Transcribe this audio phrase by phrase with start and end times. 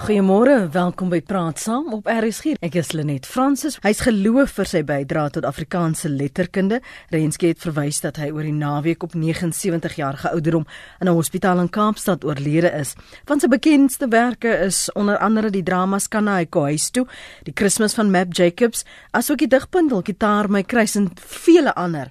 [0.00, 2.54] Goeiemôre, welkom by Praat Saam op RSG.
[2.64, 3.74] Ek is Lenet Fransis.
[3.84, 6.78] Hy's geloof vir sy bydrae tot Afrikaanse letterkunde.
[7.12, 10.64] Renske het verwys dat hy oor die naweek op 79 jarige ouderdom
[11.04, 12.94] in 'n hospitaal in Kaapstad oorlede is.
[13.28, 17.06] Van sy bekendste werke is onder andere die dramas Kana hy huis toe,
[17.44, 22.10] die Kersfees van Map Jacobs, asook die digbundel Gitaar my kruis en vele ander.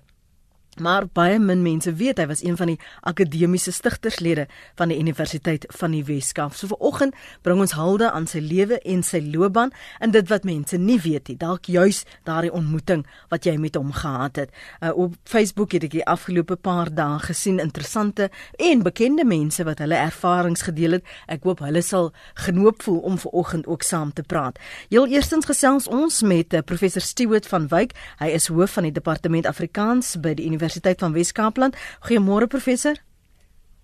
[0.80, 2.78] Maar baie min mense weet hy was een van die
[3.08, 4.46] akademiese stigterslede
[4.80, 6.56] van die Universiteit van die Weskaap.
[6.56, 10.78] So vanoggend bring ons hulde aan sy lewe en sy loopbaan en dit wat mense
[10.80, 14.54] nie weet nie, dalk juis daardie ontmoeting wat jy met hom gehad het.
[14.80, 19.84] Uh, op Facebook het ek die afgelope paar dae gesien interessante en bekende mense wat
[19.84, 21.14] hulle ervarings gedeel het.
[21.28, 22.12] Ek hoop hulle sal
[22.46, 24.60] genoop voel om vanoggend ook saam te praat.
[24.90, 27.96] Heel eerstens gesels ons met uh, professor Stewart van Wyk.
[28.24, 31.78] Hy is hoof van die departement Afrikaans by die Universiteit Universiteit van Wes-Kaapland.
[32.06, 32.96] Goeiemôre professor.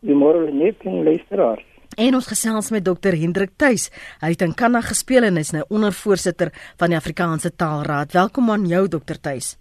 [0.03, 1.63] Goeiemôre net en luisteraars.
[1.98, 3.89] En ons gesels met dokter Hendrik Tuis.
[4.21, 8.13] Hy het in Kanada gespeel en is nou ondervoorsitter van die Afrikaanse Taalraad.
[8.13, 9.55] Welkom aan jou dokter Tuis.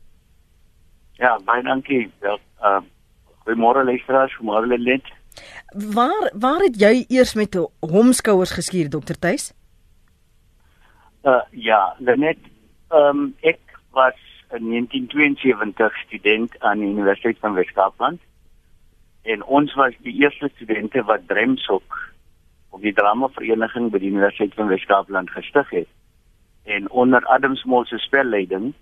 [1.16, 2.10] Ja, baie dankie.
[2.20, 2.82] Wel, uh
[3.44, 5.08] goeiemôre luisteraars, goeiemôre net.
[5.94, 9.52] Waar waar het jy eers met hom skouers geskuur dokter Tuis?
[11.24, 12.38] Uh ja, net
[12.90, 13.60] ehm um, ek
[13.92, 14.23] was
[14.55, 18.20] in 1972 student aan die Universiteit van Wes-Kaapland.
[19.22, 21.98] En ons was die eerste studente wat Dremsok
[22.69, 25.88] op die dramavereniging by die Universiteit van Wes-Kaapland gestig het.
[26.64, 28.72] En onder Adam Small se spelleiding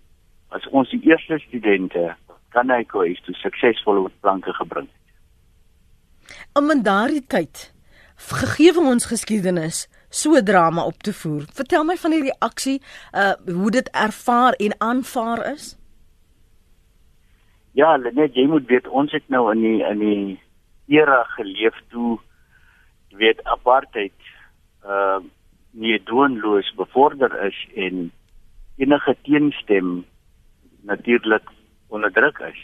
[0.49, 2.15] was ons die eerste studente
[2.53, 6.37] kan hy koes toe suksesvol op planke gebring het.
[6.59, 7.71] Om in daardie tyd
[8.23, 11.47] gegee ons geskiedenis so drama op te voer.
[11.57, 12.79] Vertel my van die reaksie,
[13.17, 15.73] uh hoe dit ervaar en aanvaar is.
[17.73, 20.41] Ja, net jy moet weet ons het nou in die in die
[21.01, 22.19] era geleef toe
[23.13, 24.33] jy weet apartheid
[24.85, 25.21] uh
[25.73, 28.11] nie doenloos bevorder is en
[28.77, 30.03] enige teenstem
[30.85, 31.49] natuurlik
[31.89, 32.63] onderdruk is.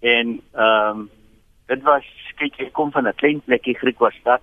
[0.00, 1.08] En ehm um,
[1.66, 2.06] dit was
[2.38, 4.42] kyk ek kom van 'n klein plekkie Griekwastad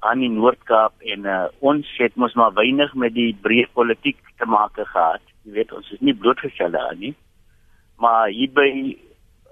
[0.00, 4.48] aan die Noord-Kaap en uh, ons het mos maar weinig met die breë politiek te
[4.48, 5.24] maak gehad.
[5.44, 7.14] Jy weet ons is nie blootgestel daaraan nie.
[8.00, 8.68] Maar hier by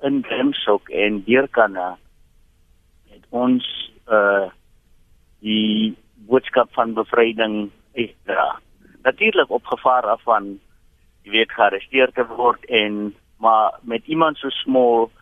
[0.08, 1.96] in Grimsok en Deurkanna
[3.12, 3.66] het ons
[4.08, 4.48] uh
[5.38, 5.94] die
[6.26, 8.58] boodskap van bevryding uitdra.
[9.06, 10.56] Natuurlik opgevaar af van
[11.22, 15.12] jy weet gearresteer te word en maar met iemand so smal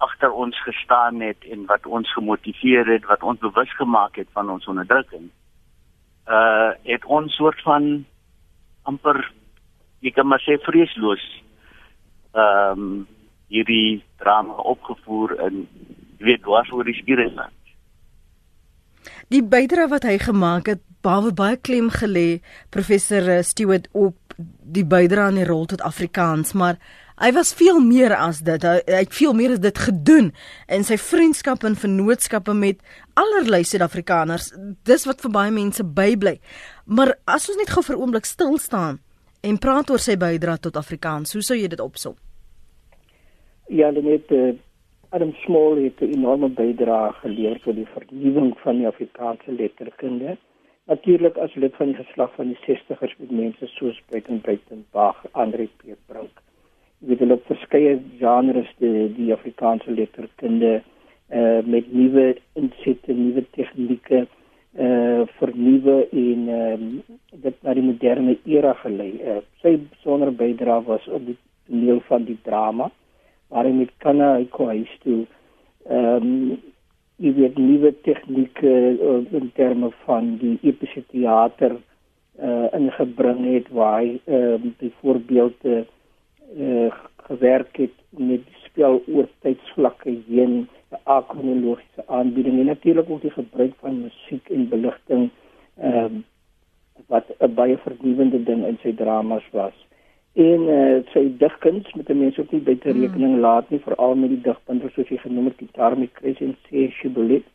[0.00, 4.50] agter ons gestaan het en wat ons gemotiveer het, wat ons bewus gemaak het van
[4.50, 5.28] ons onderdrukking.
[6.28, 8.04] Uh het ons soort van
[8.88, 9.20] amper
[10.00, 11.24] ek kan maar sê vreesloos
[12.32, 13.06] ehm um,
[13.50, 15.64] hierdie drama opgevoer in
[16.22, 17.56] weet was oor die spiereland.
[19.34, 22.40] Die bydrae wat hy gemaak het, baie baie klem gelê
[22.70, 26.78] professor Stewart op die bydrae aan die rol tot Afrikaans, maar
[27.20, 28.62] Hy was veel meer as dit.
[28.64, 30.30] Hy, hy het veel meer as dit gedoen
[30.72, 32.80] in sy vriendskappe en vennootskappe met
[33.20, 34.48] allerlei Suid-Afrikaners.
[34.88, 36.38] Dis wat vir baie mense bybly.
[36.88, 39.00] Maar as ons net gou vir 'n oomblik stil staan
[39.44, 42.16] en praat oor sy bydrae tot Afrikaans, hoe sou jy dit opsom?
[43.68, 44.56] Ja, net uh,
[45.12, 50.38] Adam Small het 'n enorme bydrae gelewer tot die vernuwing van die Afrikaanse letterkunde.
[50.90, 55.68] Natuurlik as lid van die geslag van die 60ers met mense soos Breiten Breitenberg, Andre
[55.78, 56.40] Peerbrink
[57.00, 60.80] weet hulle op verskeie genres die, die Afrikaanse letterkunde
[61.30, 62.24] uh met nuwe
[62.58, 64.24] insette, nuwe tegnieke
[64.74, 69.12] uh vernuwe en ehm um, dit na die moderne era gelei.
[69.22, 71.36] Uh sy besondere bydrae was op die
[71.68, 72.90] toneel van die drama
[73.48, 75.22] waar hy met Kana Ikohuis toe
[75.86, 76.58] ehm um,
[77.20, 81.76] jy weet nuwe tegnieke uh, in terme van die epiese teater
[82.40, 85.82] uh ingebring het waar hy ehm uh, byvoorbeeld uh,
[86.56, 86.88] uh,
[87.28, 93.74] gewerk het met spel oor tydsvlakke heen, 'n akronologiese aanbieding en natuurlik ook die gebruik
[93.80, 95.30] van musiek en beligting
[95.76, 96.22] ehm uh,
[97.06, 99.76] wat 'n baie vernuwende ding in sy dramas was.
[100.32, 103.00] En uh, sy digkuns met mense ook nie buite hmm.
[103.00, 103.40] rekening hmm.
[103.40, 106.90] laat nie, veral met die digbundels soos hy genoem het, Gitaar met Chris en C.
[106.98, 107.46] Shibulet.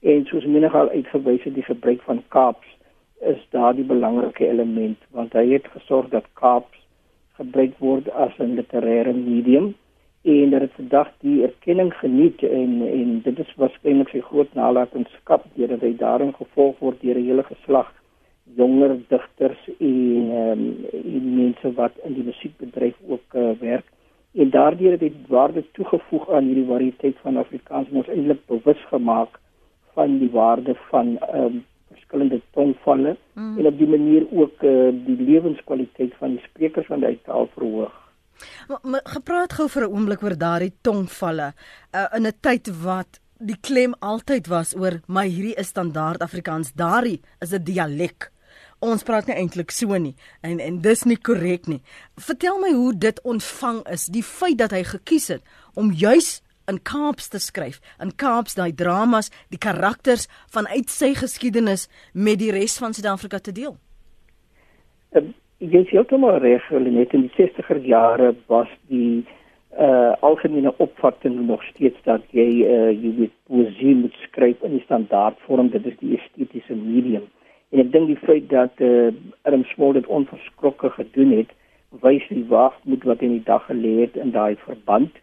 [0.00, 2.68] En soos menig al uitgewys het, die gebruik van Kaaps
[3.24, 6.80] is daardie belangrike element want hy het gesorg dat Kaaps
[7.38, 9.74] gebruik word as 'n literêre medium
[10.22, 15.44] en dat dit vandag die erkenning geniet en en dit is waarskynlik sy groot nalatenskap
[15.54, 17.92] deurdat hy daarin gevolg word deur 'n hele geslag
[18.56, 23.86] jonger digters en ehm um, mense wat in die musiekbedryf ook uh, werk
[24.34, 28.82] en daardeur het hy waarde toegevoeg aan hierdie variëteit van Afrikaans en ons eintlik bewus
[28.90, 29.38] gemaak
[29.94, 31.64] van die waarde van ehm um,
[31.94, 33.58] verskillende tongvalle mm.
[33.58, 37.92] en op die manier ook uh, die lewenskwaliteit van die sprekers van die taal verhoog.
[38.68, 43.20] Maar, maar gepraat gou vir 'n oomblik oor daardie tongvalle uh, in 'n tyd wat
[43.38, 48.33] die klem altyd was oor my hierdie is standaard Afrikaans, daardie is 'n dialek.
[48.84, 50.14] Ons praat nie eintlik so nie
[50.44, 51.80] en en dis nie korrek nie.
[52.20, 55.44] Vertel my hoe dit ontvang is, die feit dat hy gekies het
[55.80, 57.80] om juis in Kaaps te skryf.
[58.00, 63.54] In Kaaps daai dramas, die karakters vanuit sy geskiedenis met die res van Suid-Afrika te
[63.56, 63.76] deel.
[65.16, 65.24] Uh,
[65.64, 69.24] jy sê heeltemal reg, net in die 60er jare was die
[69.74, 74.84] uh algemene opvatting nog steeds dat jy uh jy moet poesie moet skryf in die
[74.84, 77.24] standaardvorm, dit is die estetiese medium.
[77.70, 79.12] En ek dink die feit dat uh
[79.42, 81.52] Adam Small dit onverskrokke gedoen het,
[82.02, 85.14] wys die waagmoed wat in die dag gelê het in daai verband.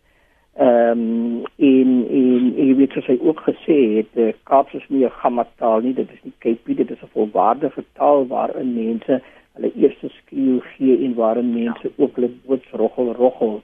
[0.59, 5.05] Ehm um, in in jy weet soos hy ook gesê het, uh, Kaaps is nie
[5.05, 9.21] 'n gammataal nie, dit is nie Cape, dit is 'n volwaardige taal waarin mense
[9.53, 12.03] hulle eerste skreeu gee en waarin mense ja.
[12.03, 13.61] ook hulle boodsroggel roggel.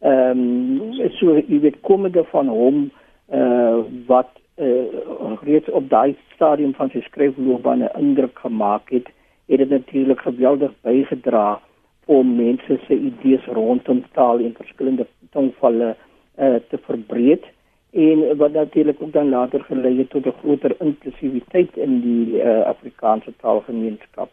[0.00, 2.90] Ehm um, so jy weet komende van hom
[3.28, 4.30] eh uh, wat
[4.60, 9.08] uh, reeds op daai stadium van sy skryfloopbaan 'n indruk gemaak het,
[9.46, 11.60] het dit natuurlik geweldig bygedra
[12.04, 15.96] om mense se idees rondom taal en verskillende tongvalle
[16.38, 17.44] uh, te verbreek
[17.90, 22.60] en wat natuurlik ook dan later gelei het tot 'n groter inklusiwiteit in die uh,
[22.60, 24.30] Afrikaanse taalgemeenskap.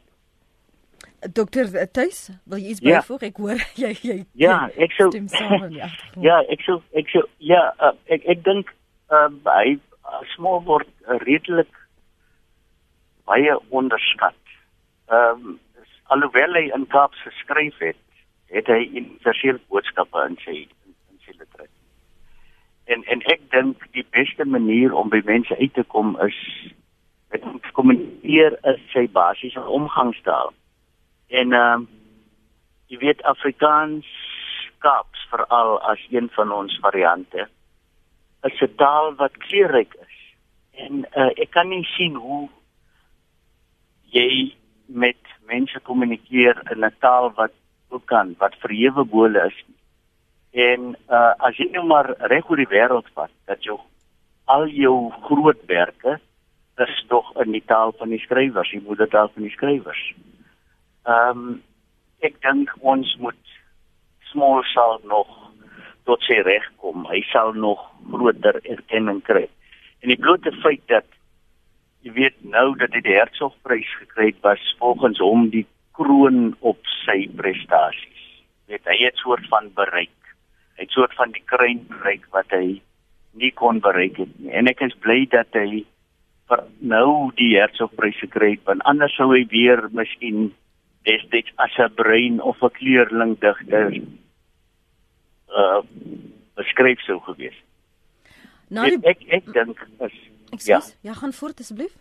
[1.34, 3.00] Dokter Tuis, wil jy iets ja.
[3.00, 3.22] byvoeg?
[3.22, 5.10] Ek hoor jy jy Ja, ek sou
[6.22, 8.74] Ja, ek sou ek sou ja, uh, ek ek dink
[9.10, 9.80] uh, hy
[10.36, 11.71] smal word uh, redelik
[13.27, 14.39] baie onderskat.
[15.12, 15.59] Ehm um,
[16.07, 18.00] alhoewel hy in Kaap geskryf het,
[18.48, 21.74] het hy universele boodskappe in sy in sy literatuur.
[22.88, 26.39] En en ek dink die beste manier om by mense uit te kom is
[27.33, 30.56] met om te kommunikeer is sy basiese omgangstaal.
[31.27, 31.88] En ehm um,
[32.88, 34.07] jy weet Afrikaans
[34.80, 37.50] Kaaps veral as een van ons variante
[38.44, 40.18] is 'n taal wat kleurryk is.
[40.72, 42.50] En uh, ek kan nie sien hoe
[44.13, 44.56] jy
[44.86, 47.54] met mense kommunikeer in 'n taal wat
[47.89, 49.63] ook kan wat verhewe bole is.
[50.51, 53.80] En uh, as jy nou maar reg oor die wêreld vat, dat jou
[54.45, 56.19] al jou grootwerke
[56.78, 60.13] is tog in die taal van die skrywers, die moedertaal van die skrywers.
[61.06, 61.63] Ehm um,
[62.25, 63.51] ek dink ons moet
[64.31, 65.28] small sal nog
[66.07, 67.06] tot sy reg kom.
[67.12, 69.45] Hy sal nog groter erkenning kry.
[70.01, 71.07] En die blote feit dat
[72.06, 75.65] jy weet nou dat hy die Hertzogprys gekry het was volgens hom die
[75.98, 78.24] kroon op sy prestasies.
[78.71, 80.13] Weet hy het soort van bereik.
[80.77, 82.80] Hy het soort van die kruin bereik wat hy
[83.38, 84.54] nie kon bereik het nie.
[84.54, 85.83] En ek is bly dat hy
[86.48, 90.54] vir nou die Hertzogprys gekry het want anders sou hy weer miskien
[91.07, 93.92] destyds as 'n brein of 'n kleurling digter
[95.57, 95.81] uh
[96.57, 97.57] beskryf sou gewees.
[98.74, 99.00] Nou die...
[99.09, 100.15] ek ek dink is
[100.56, 100.95] Excuse?
[101.01, 101.12] ja.
[101.12, 101.94] Ja, gaan voort asseblief.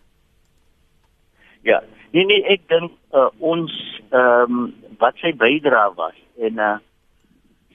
[1.61, 1.81] Ja.
[2.11, 3.73] Nee nee, ek dink uh, ons
[4.09, 4.67] ehm um,
[4.97, 6.75] wat sy bydra was en uh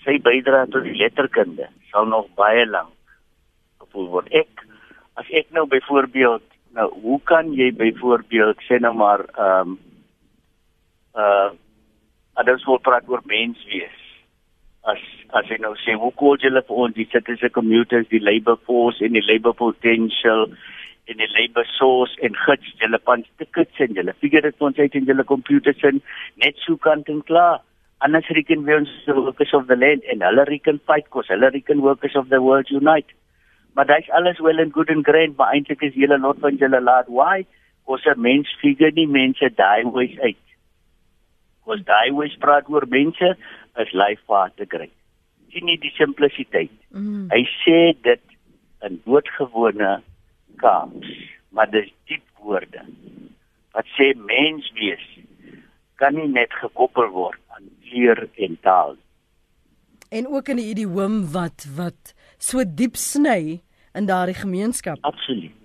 [0.03, 2.97] sy bydra tot die letterkunde sal nog baie lank
[3.85, 4.33] gevoel word.
[4.35, 4.65] Ek
[5.21, 9.81] as ek nou byvoorbeeld nou hoe kan jy byvoorbeeld sê nou maar ehm um,
[11.15, 11.51] uh
[12.41, 14.02] anders wil praat oor mens wees
[14.91, 14.99] as
[15.39, 18.59] as jy nou sê hoe koel jy hulle vir ons die citizen commuters die labor
[18.69, 20.49] force en die labor potential
[21.11, 24.99] en die labor source en gids julle pan tickets en julle figure dit ons uit
[25.01, 26.03] in julle computers en
[26.45, 27.63] net so kant en klaar.
[28.03, 31.51] Anders reken we ons the workers of the land en hulle reken fight cause hulle
[31.55, 33.15] reken workers of the world unite.
[33.75, 36.59] Maar dit is alles well and good and grand maar eintlik is julle lot van
[36.59, 37.45] julle laat why
[37.87, 40.43] cause 'n mens figure nie mense daai ways uit
[41.69, 43.35] was daai wys praat oor mense
[43.83, 43.95] is
[44.27, 44.91] path te kry.
[45.53, 46.73] Sien nie die simplisiteit.
[46.91, 47.29] Mm.
[47.33, 48.23] Hy sê dit
[48.83, 50.03] in doodgewone
[50.63, 51.13] kaaps,
[51.51, 52.83] maar dis diep woorde.
[53.73, 55.05] Wat sê mens wees
[56.01, 58.97] kan nie net gekoppel word aan kleur en taal.
[60.11, 63.63] En ook in die idioom wat wat so diep sny
[63.95, 64.99] in daardie gemeenskap.
[65.01, 65.57] Absoluut.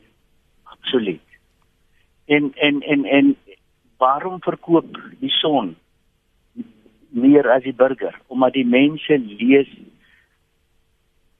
[0.64, 1.24] Absoluut.
[2.26, 3.36] En en en en
[3.98, 5.76] waarom verkoop die son
[7.18, 9.70] meer as die burger omdat die mense lees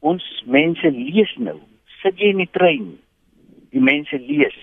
[0.08, 1.58] ons mense lees nou.
[2.02, 2.90] Sit jy in die trein
[3.74, 4.56] die mense lees.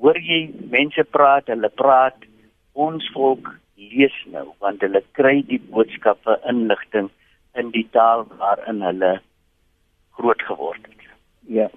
[0.00, 0.40] Hoor jy
[0.72, 2.28] mense praat hulle praat
[2.78, 7.10] ons volk lees nou want hulle kry die boodskappe inligting
[7.58, 9.12] in die taal waarin hulle
[10.18, 11.12] groot geword het.
[11.58, 11.68] Ja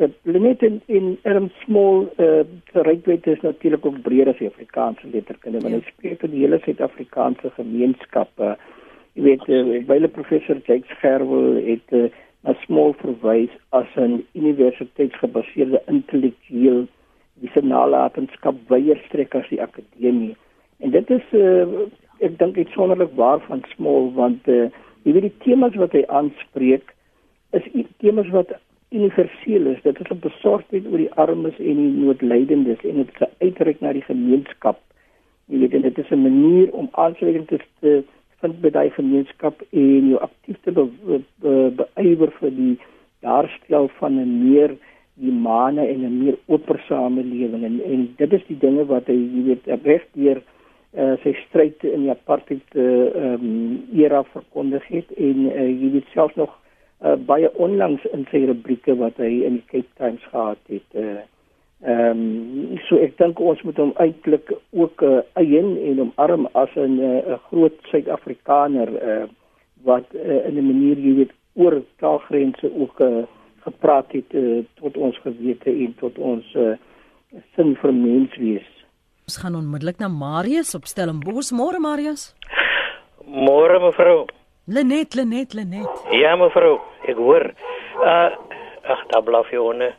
[0.00, 5.08] Uh, Lenet in in Erm Small uh Rykwyte is natuurlik ook breër as die Afrikaanse
[5.12, 5.92] letterkunde want hy ja.
[5.92, 8.54] spreek tot die hele Suid-Afrikaanse gemeenskappe.
[9.18, 12.06] Jy weet uh, byle professor Jake Gerwel het uh,
[12.48, 16.86] na Small verwys as 'n universiteitsgebaseerde intellektueel
[17.42, 20.32] wie se nalatenskap wyer strek as die akademie.
[20.80, 21.68] En dit is uh,
[22.24, 24.72] ek dink dit sonderlik waar van Small want uh,
[25.04, 26.96] jy weet die temas wat hy aanspreek
[27.52, 27.68] is
[28.00, 28.56] temas wat
[28.90, 29.82] universeel is.
[29.82, 33.92] Dit is 'n besorgdheid oor die armes en die noodlydendes en dit se uitreik na
[33.92, 34.78] die gemeenskap.
[35.46, 38.04] Jy weet dit is 'n manier om aansluiting te, te
[38.40, 42.78] vind by daai gemeenskap en jou aktief te beywer be, be, vir die
[43.20, 44.76] daarstel van 'n meer
[45.20, 49.42] humane en 'n meer oop samelewing en en dit is die dinge wat hy jy
[49.44, 50.42] weet reg deur
[50.96, 56.08] uh, sy stryd in die apartheid uh, um, era verkondig het en uh, jy weet
[56.14, 56.56] selfs nog
[57.04, 60.88] uh, baie onlangs in sy rubrieke wat hy in die Cape Times gehad het.
[60.94, 61.20] Uh,
[61.80, 66.72] ehm um, so ek dink ons moet hom eintlik ook uh, eien en omarm as
[66.76, 69.26] 'n 'n uh, groot Suid-Afrikaner uh,
[69.88, 73.24] wat uh, in 'n manier jy weet oor taalgrense ook uh,
[73.64, 76.76] gepraat het uh, tot ons gewete en tot ons uh,
[77.56, 78.68] sin vir menswees.
[79.24, 81.52] Ons gaan onmiddellik na Marius op Stellenbosch.
[81.52, 82.34] Môre Marius.
[83.24, 84.26] Môre mevrou.
[84.64, 86.02] Lenet, Lenet, Lenet.
[86.10, 87.50] Ja, mevrou, ek hoor.
[88.04, 88.30] Uh
[88.90, 89.92] ag, daar blaf jy onne.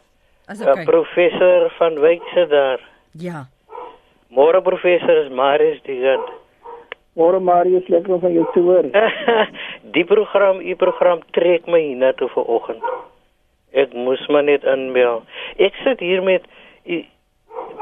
[0.50, 0.84] As okay.
[0.84, 2.82] Uh, professor van Wykse daar.
[3.12, 3.46] Ja.
[4.32, 6.30] Môre professor is Marius Digant.
[7.16, 8.88] Môre Marius, lekker om van jou te hoor.
[9.96, 12.84] Die program, u program trek my hier toe vanoggend.
[13.72, 15.28] Ek moes maar net aanmeld.
[15.60, 16.48] Ek sit hier met
[16.86, 17.04] u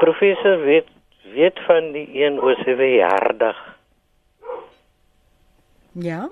[0.02, 0.88] professor weet
[1.34, 3.58] weet van die een oor sy verjaardag.
[5.94, 6.26] Ja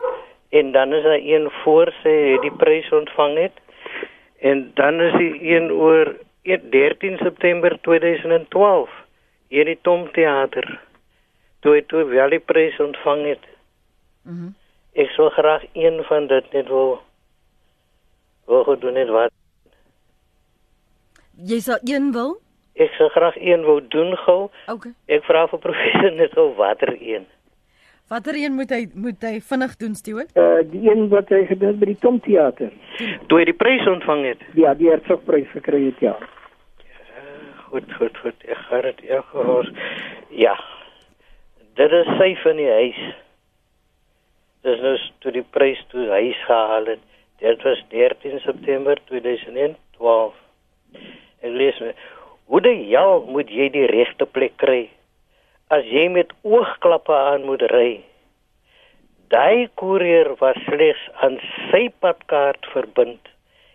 [0.49, 3.57] en dan is daar een voor sy het die prys ontvang het
[4.40, 8.90] en dan is die een oor 13 September 2012
[9.49, 10.81] hier die Tom Theater
[11.61, 13.45] toe hy toe wel die prys ontvang het.
[14.23, 14.40] Mhm.
[14.45, 14.57] Mm
[14.99, 16.99] ek sou graag een van dit net wou
[18.50, 19.31] wou gedoen het wat
[21.38, 22.33] Jy sou een wil?
[22.75, 24.49] Ek sou graag een wou doen gou.
[24.67, 24.90] Okay.
[25.07, 27.28] Ek vra vir professor net gou watter een.
[28.09, 30.31] Watter een moet hy moet hy vinnig doen, Stewart?
[30.33, 32.71] Uh die een wat hy gedoen by die Tom Theater.
[33.29, 34.45] Toe hy die prys ontvang het.
[34.57, 36.15] Ja, die Hertzogprys gekry het, ja.
[36.87, 37.27] ja.
[37.67, 38.49] Goed, goed, goed.
[38.49, 39.69] Ek gaan dit ja gehoor.
[40.33, 40.57] Ja.
[41.77, 43.05] Dit is sy van die huis.
[44.65, 47.05] Dis nou toe die prys toe huis gehaal het.
[47.45, 50.41] Dit was 13 September 2012.
[51.45, 51.93] Ek lees my.
[52.49, 54.87] Hoe die hel moet jy die regte plek kry?
[55.68, 58.00] As jy met oogklappe aan moet ry.
[59.28, 61.37] Daai koerier was slegs aan
[61.68, 63.28] sy padkaart verbind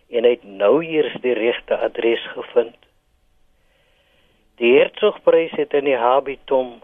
[0.10, 2.78] en het nou eers die regte adres gevind.
[4.62, 6.80] Die hertsgprys het in die Habitom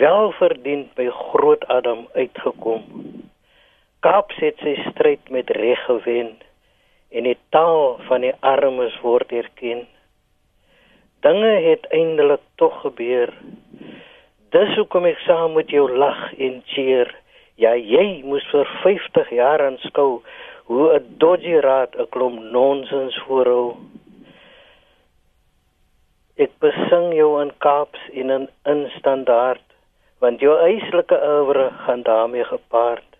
[0.00, 2.84] wel verdien by Groot Adam uitgekom.
[4.04, 6.32] Kaap het sy stryd met reg gewen
[7.12, 9.84] en die taal van die armes word erken.
[11.24, 13.32] Dinge het eintlik tog gebeur
[14.54, 17.08] Dis hoekom ek saam met jou lag en cheer.
[17.58, 20.22] Ja, jy moes vir 50 jaar aanskou
[20.70, 23.74] hoe 'n dodgy raad 'n klomp nonsens voorhou.
[26.38, 29.66] Ek besing jou in Kaaps in 'n instandard,
[30.20, 33.10] want jou eislike oeuvre gaan daarmee gepaard.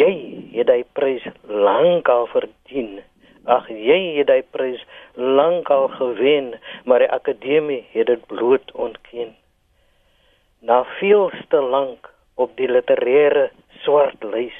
[0.00, 0.12] Jy
[0.56, 1.24] het daai prys
[1.68, 3.02] lankal verdien.
[3.44, 4.80] Ag, jy het daai prys
[5.14, 9.36] lankal gewen, maar die akademie het dit bloot ontken
[10.60, 13.50] na veelste lank op die literêre
[13.84, 14.56] swart lys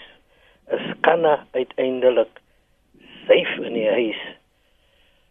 [0.75, 2.41] is kanna uiteindelik
[3.26, 4.23] syf in die huis.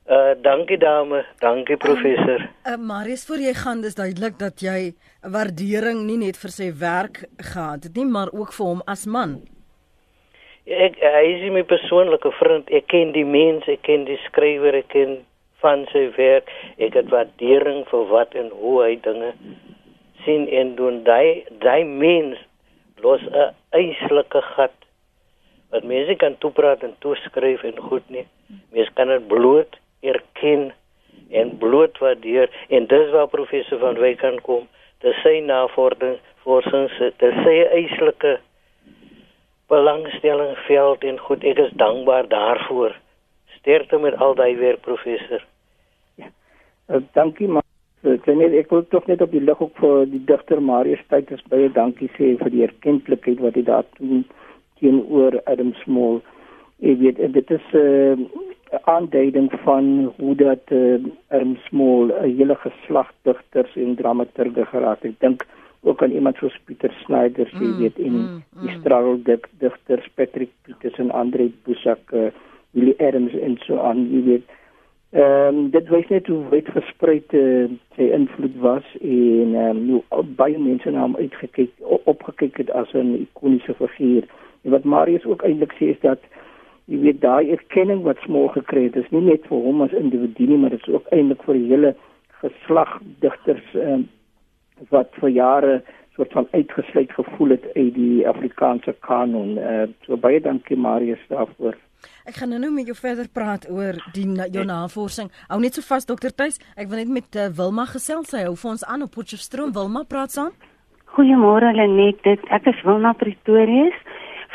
[0.05, 2.43] Uh dankie dame, dankie professor.
[2.45, 6.69] Uh, uh Marius, voor jy gaan, dis duidelik dat jy waardering nie net vir sy
[6.79, 9.39] werk gehad het nie, maar ook vir hom as man.
[10.65, 12.69] Ek hy is my persoonlike vriend.
[12.73, 15.17] Ek ken die mens, ek ken die skrywer, ek ken
[15.65, 16.53] van sy werk.
[16.77, 19.33] Ek het waardering vir wat en hoe hy dinge
[20.25, 22.41] sien en doen daai daai mens
[23.03, 24.75] los 'n eislike gat
[25.71, 28.27] wat mense kan toepraat en toeskryf en goed nie.
[28.71, 30.73] Mense kan dit bloot erken
[31.29, 32.49] en bloot waardeer.
[32.69, 34.67] En dis waar professor van Wyk kan kom.
[35.03, 38.37] Dis sy navorsing forsings dis sy eislike
[39.67, 41.43] belangstelling veld en goed.
[41.43, 42.95] Ek is dankbaar daarvoor.
[43.59, 45.43] Sterkte met al daai werk professor.
[46.21, 46.29] Ja.
[46.87, 47.65] Uh, dankie maar
[48.05, 51.69] net ek wil tog net op die lig ook vir die digter Marius Tykes baie
[51.73, 54.25] dankie sê vir die erkenklikheid wat hy daar doen
[54.79, 56.21] teenoor Adam Small.
[56.83, 58.15] Ek weet dit is uh,
[58.91, 65.11] aanduiding van hoe dat uh, Erm Small 'n hele geslag digters en dramaturge geraak het.
[65.11, 65.45] Ek dink
[65.85, 68.61] ook aan iemand soos Pieter Snyder, jy mm, weet, en mm, mm.
[68.61, 72.31] die struggle digters Patrick Peters en Andre Busak, uh,
[72.71, 74.55] Willie Adams en so aan, jy weet.
[75.15, 80.01] Ehm um, dit wys net hoe wyd versprei uh, sy invloed was en ehm um,
[80.11, 81.71] hoe baie mense na hom uitgekyk
[82.11, 84.27] opgekyk het as 'n ikoniese figuur.
[84.63, 86.19] En wat Marius ook eintlik sê is dat
[86.91, 90.49] jy weet daai erkenning wat Small gekry het, is nie net vir hom as individu
[90.51, 91.95] nie, maar dit is ook eintlik vir die hele
[92.43, 94.07] geslag digters ehm um,
[94.89, 95.81] wat vir jare
[96.15, 99.57] soort van uitgesluit gevoel het uit die Afrikaanse kanon.
[99.57, 101.84] Uh, so baie dankie Marius daarvoor.
[102.25, 105.31] Ek gaan nou met jou verder praat oor die jou navorsing.
[105.49, 106.59] Hou net so vas dokter Tuis.
[106.75, 108.31] Ek wil net met uh, Wilma gesels.
[108.33, 109.73] Sy hou vir ons aan op Potchefstroom.
[109.75, 110.51] Wilma praat saam.
[111.15, 112.21] Goeiemôre Lenet.
[112.23, 113.95] Dit ek is Wilma Pretorius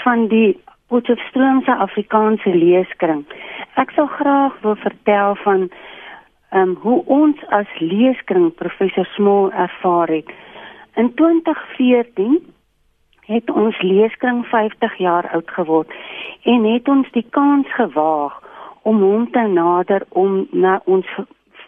[0.04, 0.58] van die
[0.90, 3.24] Potchefstroomse Afrikaanse Leeskring.
[3.78, 5.68] Ek sou graag wil vertel van
[6.50, 10.30] ehm um, hoe ons as leeskring professor Small ervaar het.
[10.98, 12.40] In 2014
[13.30, 15.92] het ons leeskring 50 jaar oud geword
[16.42, 18.34] en het ons die kans gewaag
[18.82, 21.06] om hom te nader om na ons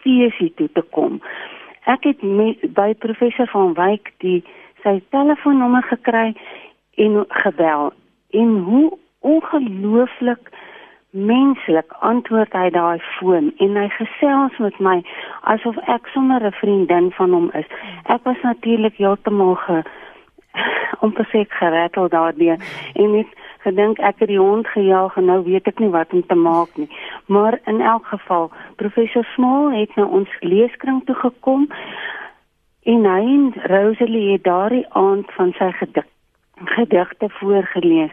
[0.01, 1.21] feesie toe te kom.
[1.87, 4.41] Ek het met, by professor van Wyk die
[4.83, 6.33] sy telefoonnommer gekry
[6.99, 7.93] en gebel
[8.43, 8.85] en hoe
[9.19, 10.51] ongelooflik
[11.13, 14.97] menslik antwoord hy daai foon en hy gesels met my
[15.55, 17.69] asof ek sommer 'n vriendin van hom is.
[18.03, 19.83] Ek was natuurlik heeltemal ge
[21.03, 23.27] om te sê gerattel daardie en net
[23.63, 26.71] gedink ek het die hond gejaag en nou weet ek nie wat om te maak
[26.75, 26.89] nie.
[27.31, 31.69] Maar in elk geval, professor Small het na ons leeskring toe gekom
[32.83, 36.09] en hy en Rosalie het daardie aand van sy gedik
[36.63, 38.11] gedigte voorgeles.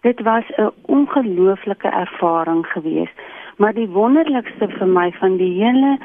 [0.00, 3.16] Dit was 'n ongelooflike ervaring geweest.
[3.56, 5.98] Maar die wonderlikste vir my van die hele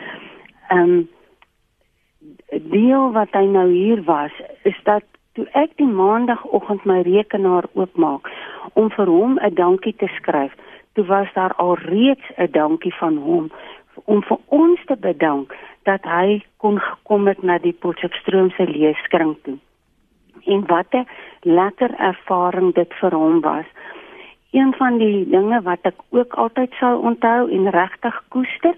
[0.67, 1.09] ehm um,
[2.49, 4.31] deel wat hy nou hier was,
[4.63, 5.03] is dat
[5.35, 8.29] toe ek die maandagooggend my rekenaar oopmaak
[8.73, 10.53] om vir hom 'n dankie te skryf,
[10.93, 13.51] toe was daar al reeds 'n dankie van hom
[14.05, 19.57] om vir ons te bedank dat hy kon gekom het na die Potchefstroomse leeskring toe.
[20.45, 21.07] En wat 'n
[21.41, 23.65] lekker ervaring dit vir hom was
[24.51, 28.75] een van die dinge wat ek ook altyd sal onthou en regtig koester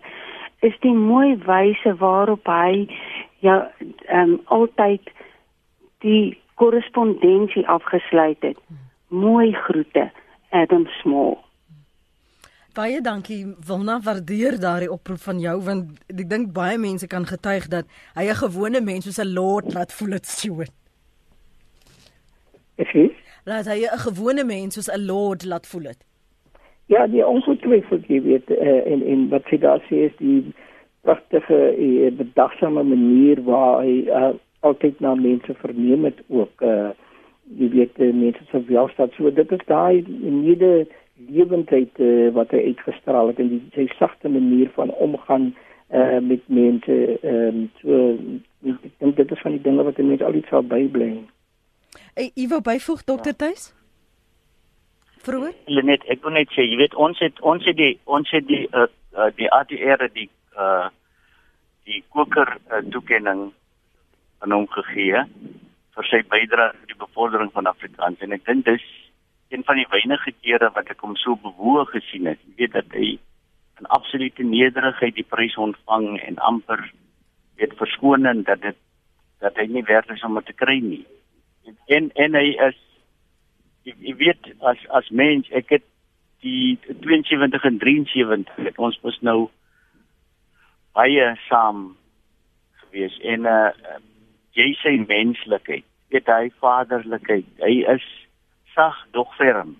[0.59, 2.87] is die mooi wyse waarop hy
[3.45, 3.71] ja
[4.07, 5.11] ehm um, altyd
[6.05, 8.57] die korrespondensie afgesluit het.
[9.07, 10.11] Mooi groete
[10.49, 11.37] Adam Small.
[12.77, 17.69] Baie dankie Wilna waardeer daardie oproep van jou want ek dink baie mense kan getuig
[17.73, 17.85] dat
[18.17, 20.73] hy 'n gewone mens soos 'n lord laat voel dit Stuart.
[22.77, 23.03] Ek sê
[23.45, 25.99] laat hy 'n gewone mens soos 'n lord laat voel dit.
[26.85, 30.53] Ja, die ongetwyfeld jy weet uh, en en wat sy daar sê is die
[31.01, 36.89] pragtige uh, bedagsame manier waar hy uh, altyd na mense verneem het ook uh,
[37.57, 40.87] jy weet uh, mense se welstand so dit is daai nuwe
[41.29, 45.49] lewendheid uh, wat hy uitgestraal het en die sy sagte manier van omgaan
[45.93, 48.03] uh, met mense um, so
[48.67, 51.11] ek dink dit is van die dinge wat mense altyd sal bybly.
[52.17, 53.45] Hey, wou byvoeg dokter ja.
[53.45, 53.73] Tuis?
[55.25, 55.53] Vroeger?
[55.65, 58.65] Lenet, ek wil net sê, jy weet ons het ons het die ons het die
[58.71, 60.89] uh, uh, die ATR die uh
[61.87, 63.53] die koker uh, toekenning
[64.39, 65.23] aan hom gegee
[65.97, 68.21] vir sy bydrae aan die bevordering van Afrikaans.
[68.21, 68.85] En ek dink dis
[69.49, 72.41] een van die weinige kere wat ek hom so bewoog gesien het.
[72.45, 73.15] Jy weet dat hy
[73.77, 76.83] in absolute nederigheid die prys ontvang en amper
[77.57, 78.77] weet verskoning dat dit
[79.41, 81.05] dat hy nie werd is om dit te kry nie.
[81.93, 82.79] En en hy is
[83.87, 85.85] jy weet as as mens ek het
[86.45, 89.39] die 72 en 73 het ons mos nou
[90.97, 91.89] baie saam
[92.83, 93.17] gewees.
[93.21, 93.69] En uh
[94.57, 98.05] jy sê menslikheid weet hy vaderlikheid hy is
[98.77, 99.75] sag dog ferm.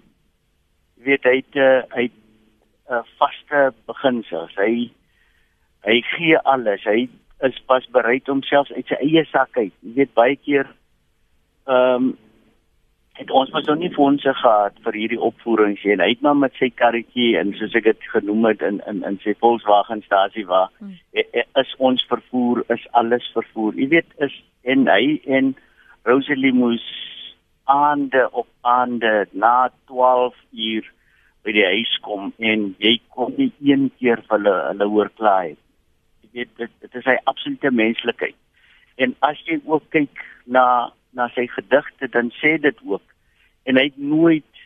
[1.06, 2.10] Weet hy het uh, 'n
[2.90, 4.90] uh, vaste beginsels hy
[5.86, 7.08] hy gee alles hy
[7.46, 9.74] is pas bereid om selfs uit sy eie sak uit.
[9.82, 10.68] Jy weet baie keer
[11.68, 12.18] ehm um,
[13.17, 15.95] het ons mos nog nie fondse gehad vir hierdie opvoerings nie.
[15.97, 19.17] Hy het maar met sy karretjie en soos ek dit genoem het in in in
[19.23, 20.97] sy Volkswagenstasie waar hmm.
[21.17, 23.73] E, e, is ons vervoer is alles vervoer.
[23.73, 24.36] Jy weet is
[24.69, 25.56] en hy en
[26.06, 26.86] Rosalie moes
[27.67, 30.36] aande op aande na 12
[30.69, 30.91] uur
[31.43, 35.56] by die huis kom en jy kom nie een keer vir hulle hulle hoor klaai.
[36.21, 38.38] Jy weet dit dit is hy absolute menslikheid.
[38.97, 43.04] En as jy ook kyk na na sy gedigte dan sê dit ook
[43.67, 44.63] en hy het nooit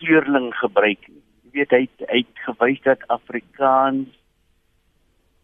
[0.00, 1.22] kleurling gebruik nie.
[1.44, 4.16] Jy weet hy hy het gewys dat Afrikaans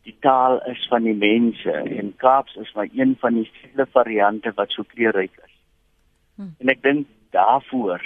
[0.07, 4.53] die taal is van die mense en Kaaps is maar een van die vele variante
[4.55, 5.55] wat so kleurryk is.
[6.37, 6.55] Hmm.
[6.61, 8.05] En ek dink daarvoor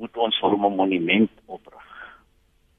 [0.00, 1.95] moet ons hom 'n monument oprig.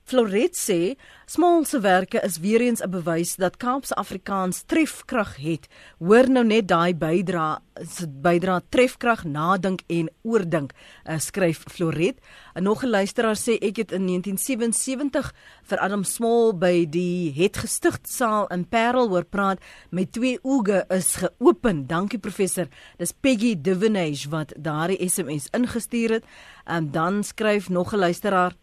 [0.07, 0.95] Floret sê
[1.27, 5.67] Small se werke is weer eens 'n bewys dat Kaapse Afrikaans trefkrag het.
[5.99, 7.59] Hoor nou net daai bydra
[8.07, 10.71] bydra trefkrag nadink en oordink,
[11.05, 12.15] uh, skryf Floret.
[12.55, 17.57] 'n Nog 'n luisteraar sê ek het in 1977 vir Adam Small by die het
[17.57, 21.87] gestigte saal in Parel hoor praat met twee oë is geopen.
[21.87, 22.67] Dankie professor.
[22.97, 26.23] Dis Peggy Divinage wat daardie SMS ingestuur het.
[26.65, 28.55] En um, dan skryf nog 'n luisteraar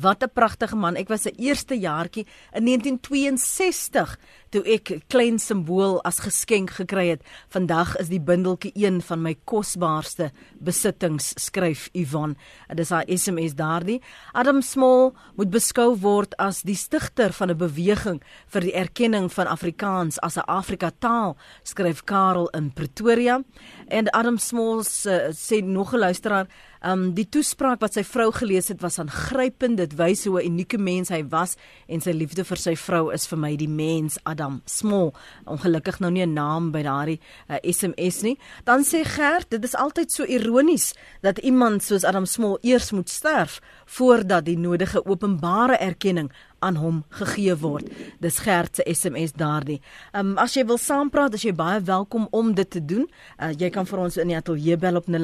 [0.00, 0.96] Wat 'n pragtige man.
[0.96, 4.18] Ek was 'n eerste jaartjie in 1962
[4.50, 7.22] toe ek klein simbool as geskenk gekry het.
[7.48, 10.30] Vandag is die bundeltjie een van my kosbaarste
[10.62, 12.36] besittings, skryf Yvonne.
[12.68, 14.00] Dit is haar SMS daardie.
[14.32, 19.46] Adam Small moet beskou word as die stigter van 'n beweging vir die erkenning van
[19.46, 23.42] Afrikaans as 'n Afrika taal, skryf Karel in Pretoria.
[23.88, 26.46] En Adam Small sê nog 'n luisteraar
[26.84, 29.78] Um die toespraak wat sy vrou gelees het was aangrypend.
[29.80, 31.56] Dit wys hoe 'n unieke mens hy was
[31.88, 35.14] en sy liefde vir sy vrou is vir my die mens Adam Small.
[35.46, 38.38] Ongelukkig nou nie 'n naam by daardie uh, SMS nie.
[38.64, 43.08] Dan sê Gert, dit is altyd so ironies dat iemand soos Adam Small eers moet
[43.08, 46.30] sterf voordat die nodige openbare erkenning
[46.64, 47.86] aan hom gegee word.
[48.24, 49.80] Dis Gert se SMS daardie.
[50.12, 53.10] Ehm um, as jy wil saampraat, as jy baie welkom om dit te doen.
[53.38, 55.14] Uh, jy kan vir ons in die ateljee bel op 0891104553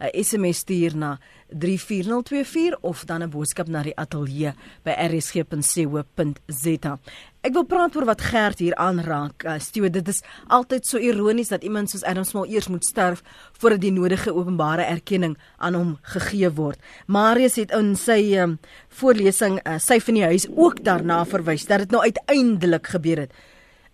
[0.00, 6.98] 'n SMS stuur na 34024 of dan 'n boodskap na die ateljee by rsg.co.za.
[7.46, 9.44] Ek wil praat oor wat Gert hier aanraak.
[9.46, 10.18] Uh, Stuart, dit is
[10.50, 13.20] altyd so ironies dat iemand soos Adam Small eers moet sterf
[13.60, 16.80] voordat die nodige openbare erkenning aan hom gegee word.
[17.06, 18.56] Marius het in sy um,
[18.98, 23.38] voorlesing uh, sy van die huis ook daarna verwys dat dit nou uiteindelik gebeur het.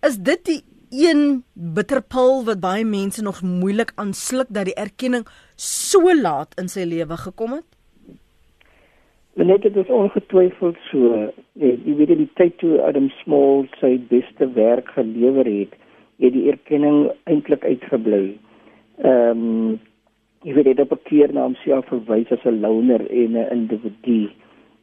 [0.01, 0.59] Is dit die
[1.03, 5.29] een bitterpil wat baie mense nog moeilik aansluk dat die erkenning
[5.61, 7.69] so laat in sy lewe gekom het?
[9.33, 11.31] Net dit is ongetwyfeld so.
[11.57, 15.73] Nee, jy weet die tyd toe Adam Small sy beste werk gelewer het,
[16.21, 18.35] het die erkenning eintlik uitgebly.
[19.01, 19.79] Ehm um,
[20.43, 24.29] jy weet dit op 'n keer na homself verwys as 'n loner en 'n individu.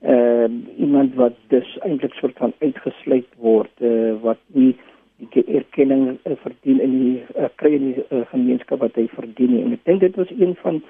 [0.02, 4.74] Ehm um, iemand wat dus eintlik soort van uitgesluit word, uh, wat nie
[5.16, 9.54] die erkenning uh, verdien in die uh, kry in die uh, gemeenskap wat hy verdien
[9.54, 9.62] nie.
[9.62, 10.82] En ek dink dit was een van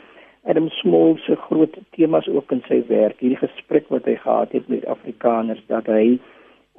[0.45, 4.69] Adam Small se groot temas ook in sy werk, hierdie gesprek wat hy gehad het
[4.73, 6.19] met Afrikaners dat hy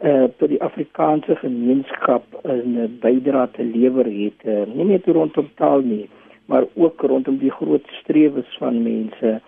[0.02, 5.86] uh tot die Afrikaanse gemeenskap 'n bydrae te lewer het, uh, nie net rondom taal
[5.86, 6.10] nie,
[6.46, 9.42] maar ook rondom die groot strewes van mense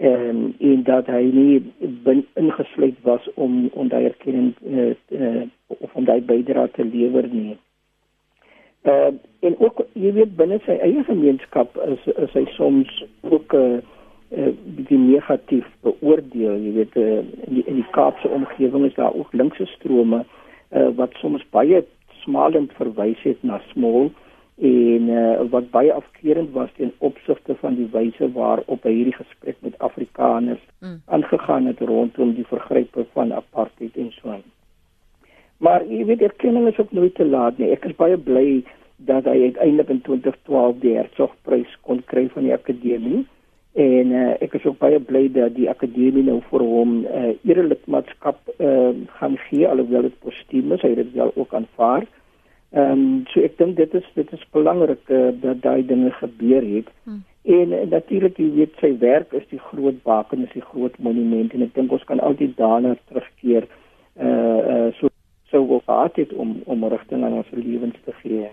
[0.00, 1.62] en in dat hy nie
[2.34, 7.58] ingesluit was om om daai erkenning uh, uh, of om daai bydrae te lewer nie.
[8.84, 13.56] Uh en ook jy weet binne sy eie gemeenskap is is hy soms ook 'n
[13.56, 13.80] uh,
[14.30, 19.14] uh, bietjie negatief beoordeel, jy weet uh, in die in die Kaapse omgewing is daar
[19.14, 21.82] ook linkse strome uh, wat soms baie
[22.22, 24.10] smalend verwys het na small
[24.60, 29.56] en uh, wat baie afkeerend was ten opsigte van die wyse waarop hy hierdie gesprek
[29.64, 30.98] met Afrikaners mm.
[31.16, 34.44] aangegaan het rondom die vergrype van apartheid en so aan.
[35.60, 37.68] Maar jy weet erkenning is ook nooit te laat nie.
[37.74, 38.62] Ek is baie bly
[39.08, 43.26] dat hy uiteindelik in 2012 die Hertzogprys kon kry van die akademie.
[43.78, 47.28] En uh, ek is ook baie bly dat die akademie nou vir hom 'n uh,
[47.28, 50.82] eh, erelidmaatskap uh, gaan gee alhoewel dit postuum is.
[50.82, 52.08] Hy het dit wel ook aanvaar.
[52.70, 56.64] Ehm um, so ek dink dit is dit is belangrik uh, dat daai dinge gebeur
[56.74, 56.88] het.
[57.04, 57.22] Hmm.
[57.42, 61.52] En uh, natuurlik jy weet sy werk is die groot baken, is die groot monument
[61.54, 63.66] en ek dink ons kan altyd daarna terugkeer.
[64.20, 65.08] Uh, uh so
[65.50, 68.50] sou wil gehad het om om rigting aan ons lewens te gee.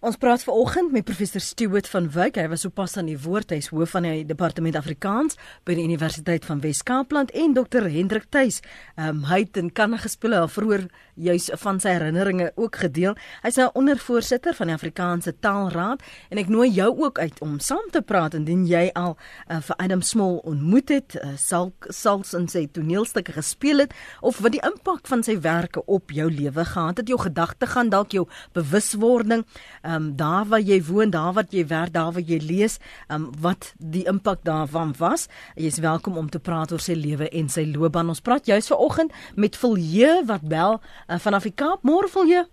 [0.00, 2.38] Ons praat vanoggend met professor Stuart van Wyk.
[2.40, 3.50] Hy was sopas aan die woord.
[3.52, 5.36] Hy is hoof van die departement Afrikaans
[5.68, 8.62] by die Universiteit van Wes-Kaapland en dokter Hendrik Tuis.
[8.96, 10.86] Ehm um, hy het in Kanada gespeel al vroeër
[11.20, 13.14] juis van sy herinneringe ook gedeel.
[13.42, 17.90] Hy's 'n ondervoorsitter van die Afrikaanse Taalraad en ek nooi jou ook uit om saam
[17.90, 19.16] te praat indien jy al
[19.48, 24.38] uh, vir Adam Small ontmoet het, uh, sal sal in sy toneelstukke gespeel het of
[24.38, 28.12] wat die impak van sy werke op jou lewe gehad het, jou gedagte gaan dalk
[28.12, 29.44] jou bewuswording
[29.82, 32.78] ehm um, daar waar jy woon, daar wat jy werk, daar waar jy lees,
[33.08, 35.28] ehm um, wat die impak daarvan was.
[35.54, 38.08] Jy is welkom om te praat oor sy lewe en sy loopbaan.
[38.08, 41.82] Ons praat juis vanoggend met Vilje wat bel uh, vanaf die Kaap.
[41.82, 42.46] Môre Vilje.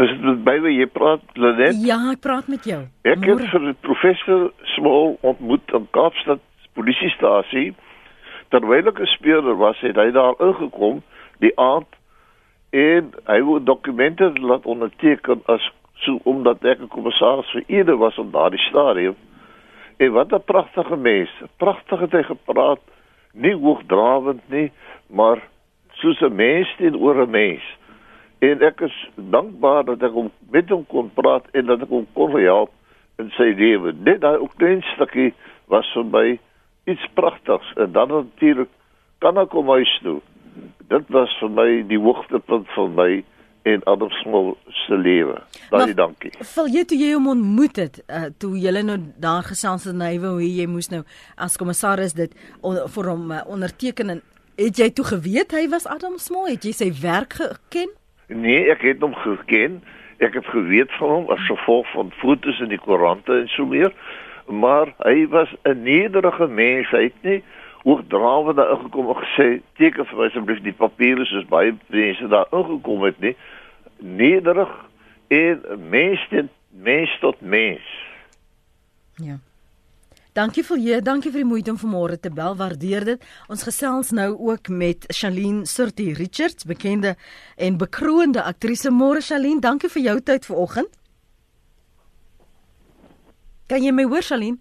[0.00, 0.12] Is
[0.44, 1.76] by wie jy praat, Lenet?
[1.84, 2.80] Ja, ek praat met jou.
[3.04, 3.42] Ek Môre.
[3.42, 6.40] het vir professor Small ontmoet in Kaapstad
[6.76, 7.74] polisiestasie.
[8.48, 11.02] Terwyl ek 'n speurder was, het hy daar ingekom
[11.40, 11.88] die aand
[12.70, 15.60] en hy wou dokumente laat onderteken as
[16.04, 19.16] so omdat ek 'n kommissaris vir Ede was op daardie stadium.
[19.98, 21.30] En wat 'n pragtige mens.
[21.56, 22.80] Pragtig het hy gepraat.
[23.32, 24.72] Nie hoogdrawend nie,
[25.06, 25.51] maar
[26.02, 27.64] soos 'n mens teenoor 'n mens.
[28.38, 32.06] En ek is dankbaar dat ek hom met hom kon praat en dat ek hom
[32.12, 32.70] kon help
[33.18, 33.92] in sy lewe.
[33.92, 35.32] Net daai ou klein stukkie
[35.70, 36.38] was vir my
[36.84, 38.68] iets pragtigs en dan natuurlik
[39.18, 40.20] kan ek hom huis toe.
[40.88, 43.24] Dit was vir my die hoogtepunt van my
[43.62, 45.36] en Adam Small se lewe.
[45.70, 46.32] Baie dankie.
[46.54, 50.02] Val jy toe jy hom ontmoet het, uh, toe jy nou daar gesels het en
[50.02, 51.04] hy wou jy moes nou
[51.36, 54.22] as kommissaris dit on, vir hom uh, onderteken en
[54.56, 56.50] het jy toe geweet hy was Adam Small?
[56.50, 57.90] Het jy sy werk geken?
[58.28, 59.82] Nee, ek het hom geken.
[60.22, 63.92] Ek het geweet van hom as gevolg van foto's in die koerante en so meer.
[64.46, 66.90] Maar hy was 'n nederige mens.
[66.90, 67.42] Hy het nie
[67.82, 72.46] hoogdrawend daar ingekom en gesê teken vir my asseblief die papiere soos baie mense daar
[72.50, 73.36] ingekom het nie.
[73.98, 74.70] Nederig
[75.28, 77.86] en mens tot mens tot mens.
[79.16, 79.38] Ja.
[80.32, 82.54] Dankie vir jy, dankie vir die moeite om vanmôre te bel.
[82.56, 83.24] Waardeer dit.
[83.52, 87.16] Ons gesels nou ook met Shalien Surti Richards, bekende
[87.56, 88.88] en bekroonde aktrise.
[88.90, 90.88] Môre Shalien, dankie vir jou tyd vanoggend.
[93.68, 94.56] Kan jy my hoor Shalien?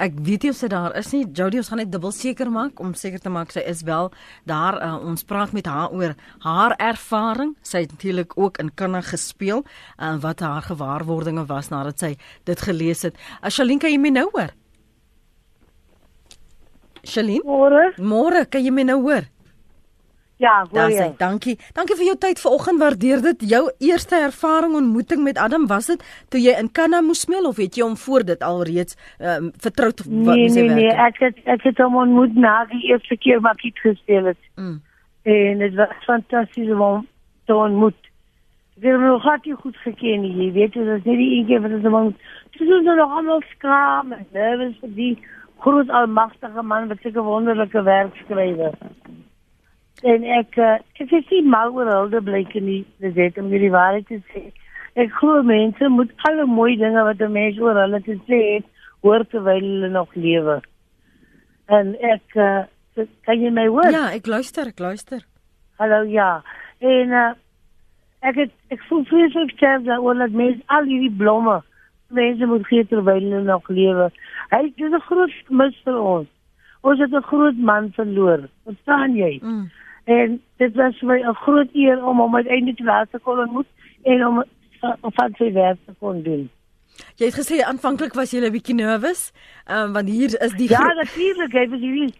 [0.00, 1.26] Ek weet nie of sy daar is nie.
[1.36, 4.08] Jody, ons gaan net dubbel seker maak om seker te maak sy is wel
[4.48, 4.78] daar.
[4.80, 6.14] Uh, ons praat met haar oor
[6.46, 7.52] haar ervaring.
[7.66, 9.60] Sy het natuurlik ook in Kanada gespeel
[9.98, 12.14] en uh, wat haar gewaarwordinge was nadat sy
[12.48, 13.20] dit gelees het.
[13.44, 14.54] Ashalien, kan jy my nou hoor?
[17.04, 17.44] Shalien?
[17.44, 17.90] Môre?
[18.00, 19.28] Môre, kan jy my nou hoor?
[20.40, 20.96] Ja, hoor jy.
[20.96, 21.56] sê, dankie.
[21.76, 22.80] Dankie vir jou tyd vanoggend.
[22.80, 23.42] Waardeer dit.
[23.50, 27.60] Jou eerste ervaring ontmoeting met Adam was dit toe jy in Kanada moes speel of
[27.60, 31.02] het jy hom voor dit alreeds um, vertroud wat Nee, sy nee, nee, werk?
[31.10, 34.40] ek het ek het hom ontmoet na die eerste keer wat ek gespeel het.
[34.56, 34.78] Mm.
[35.28, 37.06] En dit was fantasties om hom
[37.44, 38.00] te ontmoet.
[38.80, 40.24] Ek het hom nog nie goed geken.
[40.24, 42.14] Jy weet, dit is nie die een keer wat ons hom
[42.56, 45.12] Dis ons nog almal skaam en nervus vir die
[45.60, 48.72] groot almagtige man wat sulke wonderlike werk skryf.
[50.02, 53.72] En ek uh, ek is nie mal oor hulde blyke nie, dis dit om hierdie
[53.74, 54.46] waarheid te sê.
[54.96, 58.66] Ek glo mense moet alle mooi dinge wat 'n mens oor hulle te sê het,
[59.02, 60.60] hoor terwyl hulle nog lewe.
[61.68, 62.64] En ek uh,
[63.24, 63.92] kan jy my hoor?
[63.92, 65.20] Ja, ek luister, ek luister.
[65.78, 66.42] Hallo ja.
[66.80, 67.32] En uh,
[68.20, 71.60] ek het ek voel vreeslik sterk daaroor dat mense al hierdie blomme
[72.10, 74.10] mense moet gee terwyl hulle nog lewe.
[74.50, 76.28] Hy dis 'n groot mis vir ons.
[76.82, 78.48] Ons het 'n groot man verloor.
[78.64, 79.38] Verstaan jy?
[79.42, 79.70] Mm.
[80.10, 83.38] En dit was vir my 'n groot eer om hom uiteindelik te laat te kon
[83.38, 83.66] ontmoet
[84.02, 86.48] en om uh, van sy werk te kon doen.
[87.16, 89.32] Jy het gesê aanvanklik was jy 'n bietjie nervus,
[89.68, 92.14] um, want hier is die Ja, natuurlik, hy was hierdie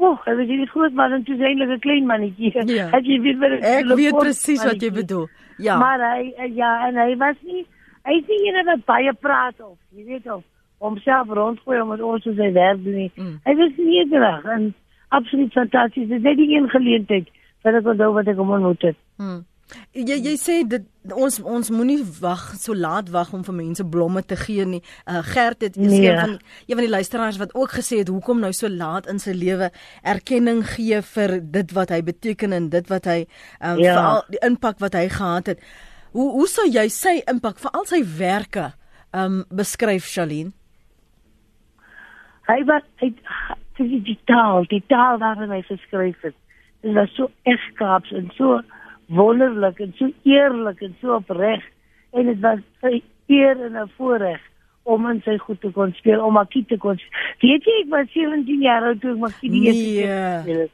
[0.00, 2.52] Oek, hy was hierdie groot man en toe is hy eintlik 'n klein mannetjie.
[2.78, 2.88] Ja.
[2.98, 5.28] Jy weet wat ek weet presies wat jy bedoel.
[5.58, 5.76] Ja.
[5.76, 7.66] Maar hy ja, en hy was nie
[8.08, 10.42] hy is nie een wat baie praat of jy weet of
[10.80, 13.10] homself rondgooi om met ons op sy werk doen nie.
[13.14, 13.40] Mm.
[13.44, 14.74] Hy was nederig en
[15.10, 16.08] absoluut fantasties.
[16.08, 17.30] Dit is net die een geleentheid
[17.64, 18.96] wat ek onthou wat ek hom ontmoet het.
[19.20, 19.40] Hmm.
[19.94, 24.22] Jy jy sê dit ons ons moenie wag so laat wag om vir mense blomme
[24.26, 24.80] te gee nie.
[25.06, 26.08] Uh, Gert het is Nee.
[26.08, 26.30] een van
[26.66, 29.70] een van die luisteraars wat ook gesê het hoekom nou so laat in sy lewe
[30.02, 33.20] erkenning gee vir dit wat hy beteken en dit wat hy
[33.62, 33.94] um, Ja.
[33.94, 35.60] veral die impak wat hy gehad het.
[36.12, 38.72] Hoe hoe sou jy sy impak vir al sy werke
[39.14, 40.52] um beskryf Shalien?
[42.48, 43.12] Hy was hy
[43.88, 46.34] dis die taal, die taal waarin hy geskryf het.
[46.82, 48.60] Dit was so egskaaps en so
[49.08, 51.64] wonderlik en so eerlik en so opreg
[52.12, 54.40] en dit was 'n eer en 'n voorreg
[54.82, 56.98] om in sy goed te kon speel, om Makie te kon.
[57.40, 60.36] Weet jy, ek was 17 jaar oud toe ek Makie die eerste keer Nee.
[60.36, 60.70] gespeel het.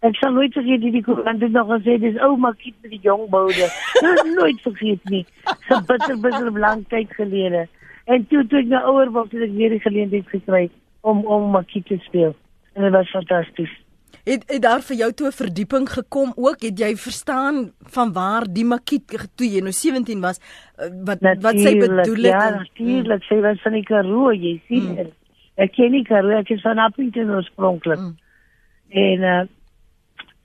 [0.00, 3.28] Ek sal nooit vergeet die koerant het nog gesê dis ou Makie met die jong
[3.30, 3.68] boude.
[4.00, 5.26] Dit nooit vergeet nie.
[5.68, 7.68] So bitter bitter lank tyd gelede.
[8.06, 11.50] En toe toe ek nou ouer was, het ek weer die geleentheid gekry om om
[11.50, 12.36] Makie te speel.
[12.72, 13.70] En dit was fantasties.
[14.24, 16.60] Het het daar vir jou toe 'n verdieping gekom ook?
[16.60, 21.58] Het jy verstaan van waar die makiet toe jy nou 17 was uh, wat wat
[21.58, 22.32] sy Natuurlijk, bedoel het?
[22.32, 23.22] Ja, en- natuurlik.
[23.22, 24.82] Sy was van die Karoo, jy sien.
[24.82, 24.98] Mm.
[24.98, 25.12] Mm.
[25.54, 27.98] Ek ken die Karoo, ek is van Appington oorspronklik.
[27.98, 28.16] Mm.
[28.88, 29.40] En uh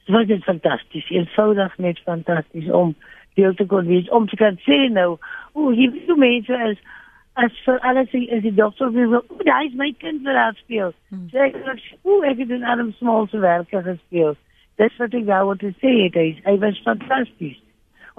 [0.06, 1.10] dit was dit fantasties.
[1.10, 2.96] Eenvoudig net fantasties om
[3.34, 5.18] deel te kon wees, om te kan sê nou,
[5.54, 6.78] o, hier is mense is
[7.36, 10.94] as vir alles is die dokter wil, o, daai is my kind wat daar speel.
[11.12, 11.28] Mm.
[11.34, 11.58] Sê ek,
[12.04, 14.36] o, ek het in Adam Small se werke gespeel.
[14.80, 17.58] Dis wat ek wou te sê het, hy, hy was fantasties.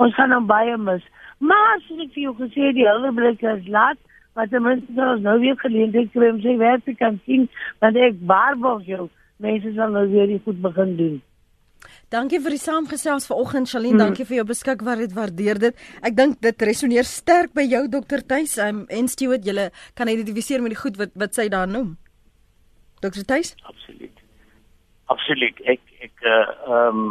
[0.00, 1.04] Ons gaan hom baie mis.
[1.40, 4.00] Maar soos ek vir jou gesê het, die hele blik is laat,
[4.36, 7.48] maar ten minste sal ons nou weer geleentheid kry om sy werk te kan sien,
[7.84, 9.08] want ek waarborg jou,
[9.44, 11.16] mense sal nou weer die goed begin doen.
[12.14, 15.80] Dankie vir die saamgesels vanoggend Shalien, dankie vir jou beskikbaar, dit waardeer dit.
[16.06, 20.62] Ek dink dit resoneer sterk by jou dokter Tuis um, en Stewart, julle kan identifiseer
[20.62, 21.96] met die goed wat wat sy daar noem.
[23.02, 23.56] Dokter Tuis?
[23.66, 24.22] Absoluut.
[25.10, 25.58] Absoluut.
[25.66, 27.02] Ek ek uh um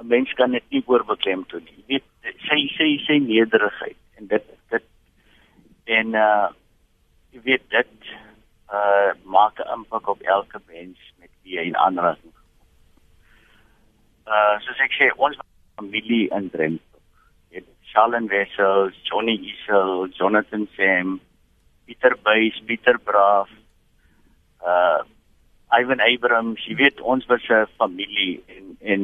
[0.00, 1.76] 'n mens kan dit nie oorbeklem toe nie.
[1.76, 4.88] Jy weet sy sy sy nederigheid en dit dit
[6.00, 6.48] en uh
[7.36, 8.12] jy weet dit
[8.72, 12.39] uh maak 'n impak op elke mens met wie hy in aanraking.
[14.30, 15.38] Uh soos ek sê ons
[15.80, 17.00] familie in Drenthe.
[17.50, 21.16] Dit Charlen Wessels, Johnny Isel, Jonathan Sam,
[21.86, 23.50] Pieter Buys, Pieter Braaf,
[24.62, 25.02] uh
[25.74, 29.02] Ivan Abrams, jy weet ons was 'n familie en en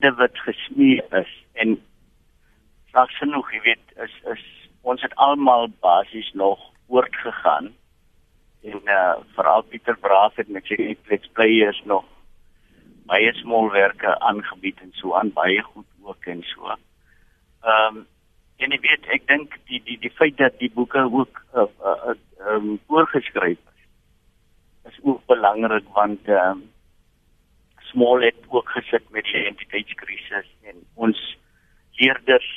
[0.00, 1.32] dit wat gesmeer is.
[1.60, 1.76] En
[2.90, 4.44] slegs genoeg, jy weet, is is
[4.82, 7.74] ons het almal basies nog voortgegaan
[8.64, 12.04] en uh veral Pieter Braaf het met sy Netflix players nog
[13.06, 16.76] baie smolwerke aangebied en so aan baie goed ook en so.
[17.62, 18.06] Ehm um,
[18.56, 22.14] en ek weet ek dink die die die feit dat die boeke ook uh uh
[22.52, 26.64] um, voorgeskryf is is ook belangrik want ehm um,
[27.86, 31.20] Small het ook gesit met die identiteitskrisis en ons
[32.00, 32.48] leerders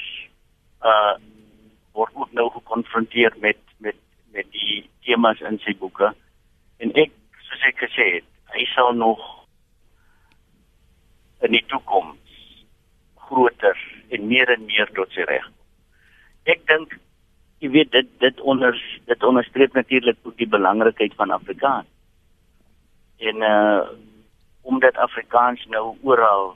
[0.83, 1.17] uh
[1.93, 3.95] word ook nou gekonfronteer met met
[4.31, 6.13] met die temas in sy boeke.
[6.77, 7.13] En ek
[7.47, 9.21] soos ek gesê het, hy sal nog
[11.45, 12.63] in die toekoms
[13.29, 13.77] groter
[14.09, 15.45] en meer en meer tot sy reg.
[16.49, 16.95] Ek dink
[17.59, 18.75] jy weet dit dit onder
[19.07, 21.89] dit onderstreep natuurlik ook die belangrikheid van Afrikaans.
[23.19, 23.81] En uh
[24.69, 26.51] omdat Afrikaans nou oral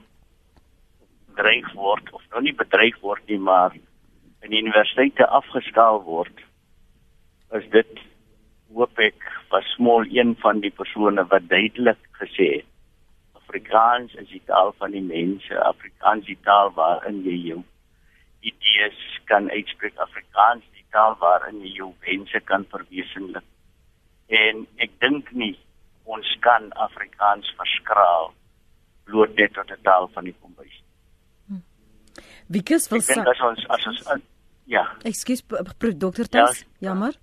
[1.31, 3.73] bedreig word of nou nie bedreig word nie, maar
[4.43, 6.43] in universiteite afgeskaal word,
[7.57, 8.03] is dit
[8.75, 12.72] hoop ek was smal een van die persone wat duidelik gesê het
[13.53, 17.59] Afrikaans is die taal van die mense, Afrikaans die taal waarin jy jou
[18.41, 18.97] idees
[19.29, 23.45] kan uitspreek, Afrikaans die taal waarin jy jou wense kan verwesenlik.
[24.33, 25.53] En ek dink nie
[26.09, 28.33] ons kan Afrikaans verskraal
[29.05, 30.81] bloot net tot 'n taal van die kombuis.
[32.49, 34.19] Wikus wil sê as ons as ons uh,
[34.65, 34.87] ja.
[35.05, 35.45] Ekskuus
[35.97, 37.13] dokter Tus, ja, jammer.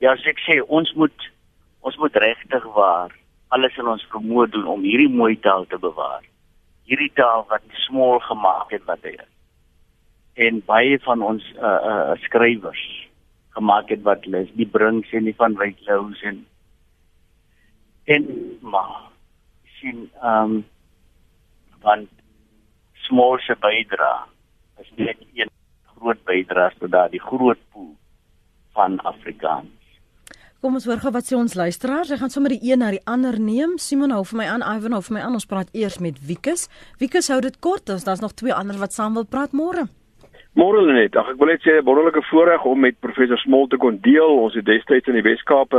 [0.00, 1.32] Ja, ek sê ons moet
[1.80, 3.19] ons moet regtig waar
[3.54, 6.22] alles in ons vermoë doen om hierdie mooi taal te bewaar.
[6.90, 9.30] Hierdie taal wat smal gemaak het wat hy is.
[10.46, 12.84] En baie van ons uh uh skrywers
[13.58, 16.44] gemaak het wat hulle is, die Brinks en die van Wyklous en
[18.10, 18.26] en
[18.62, 19.10] maar
[19.80, 20.64] sien ehm um,
[21.82, 22.08] want
[23.06, 24.12] smal se bydra
[24.82, 25.50] is net een
[25.96, 27.94] groot bydra tot daardie groot pool
[28.72, 29.79] van Afrikaans.
[30.60, 32.10] Kom ons hoor gou wat sê ons luisteraars.
[32.12, 33.78] Ek gaan sommer die een na die ander neem.
[33.80, 35.38] Simon hou vir my aan, Ivan hou vir my aan.
[35.38, 36.66] Ons praat eers met Wikus.
[37.00, 37.88] Wikus hou dit kort.
[37.88, 39.86] Ons daar's nog twee ander wat saam wil praat môre.
[40.60, 41.16] Môre net.
[41.16, 44.36] Ag ek wil net sê 'n wonderlike voorreg om met professor Smol te kon deel.
[44.36, 45.72] Ons het destyds in die Wes-Kaap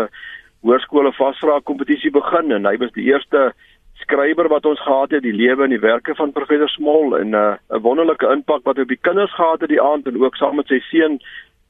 [0.66, 3.54] hoërskole vasvra kompetisie begin en hy was die eerste
[4.02, 7.36] skrywer wat ons gehad het die lewe en die werke van professor Smol en 'n
[7.36, 10.68] uh, wonderlike impak wat op die kinders gehad het die aand en ook saam met
[10.68, 11.20] sy seun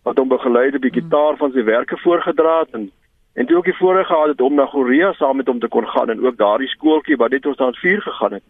[0.04, 2.91] wat hom begeleid het op die gitaar van sy werke voorgedra het en
[3.33, 5.87] En toe ook die voorreg gehad het om na Korea saam met hom te kon
[5.87, 8.43] gaan en ook daardie skooltjie wat net ons daar 4 gegaan het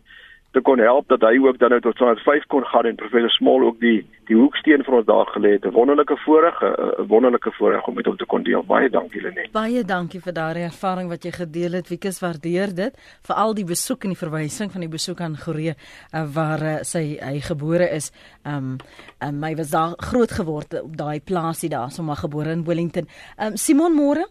[0.52, 3.32] te kon help dat hy ook dan nou tot standaard 5 kon gaan en professor
[3.32, 5.66] Small ook die die hoeksteen vir ons daar gelê het.
[5.66, 8.64] 'n Wonderlike voorreg, 'n wonderlike voorreg om met hom te kon deel.
[8.64, 9.52] Baie dankie Lenet.
[9.52, 11.88] Baie dankie vir daardie ervaring wat jy gedeel het.
[11.88, 12.94] Wiekus waardeer dit.
[13.22, 15.74] Veral die besoek en die verwysing van die besoek aan Korea
[16.14, 18.12] uh, waar uh, sy hy gebore is.
[18.46, 18.78] Um
[19.20, 23.08] um hy was daar groot geword op daai plaasie daar, sommer gebore in Wellington.
[23.40, 24.28] Um Simon Moore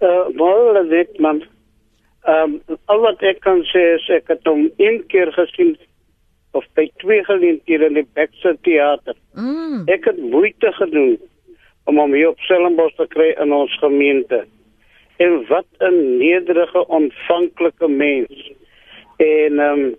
[0.00, 1.42] Uh, wel, dit man.
[2.22, 5.76] Ehm um, al wat ek kan sê is ek het hom een keer gesien
[6.58, 9.16] of by twee geleenthede in die Baxter Theater.
[9.38, 9.86] Mm.
[9.88, 11.16] Ek het moeite gedoen
[11.88, 14.42] om hom hier op Stellenbosch te kry in ons gemeente.
[15.24, 18.52] En wat 'n nederige ontvanklike mens.
[19.16, 19.96] En ehm um,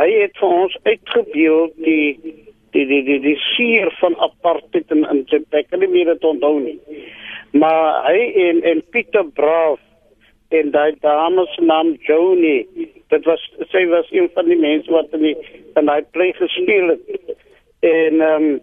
[0.00, 2.18] hy het vir ons uitgebeeld die
[2.72, 5.64] die die die die sier van apartheid in in sy plek.
[5.64, 6.78] Ek kan nie meer dit onthou nie
[7.52, 9.80] maar hy en en Pieter Braaf
[10.48, 12.66] en daai dame se naam Joni
[13.10, 13.42] dit was
[13.72, 15.36] sy was een van die mense wat in die
[15.78, 17.36] in daai plek gespeel het.
[17.80, 18.58] En ehm um,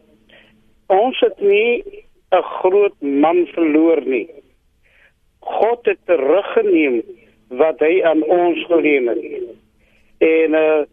[0.88, 1.84] ons het nie
[2.32, 4.30] 'n groot man verloor nie.
[5.40, 7.02] God het teruggeneem
[7.48, 9.24] wat hy aan ons geleen het.
[10.18, 10.84] En uh,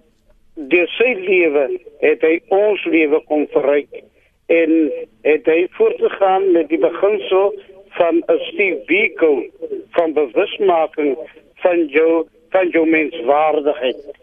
[0.54, 4.02] deur sy lewe het hy ons lewe kon verryk
[4.46, 4.92] en
[5.22, 7.54] het hy voortgegaan met die beginsel
[7.98, 9.42] van 'n Steve Biko
[9.90, 11.16] van bewusmaking
[11.54, 14.22] van jou van jou menswaardigheid.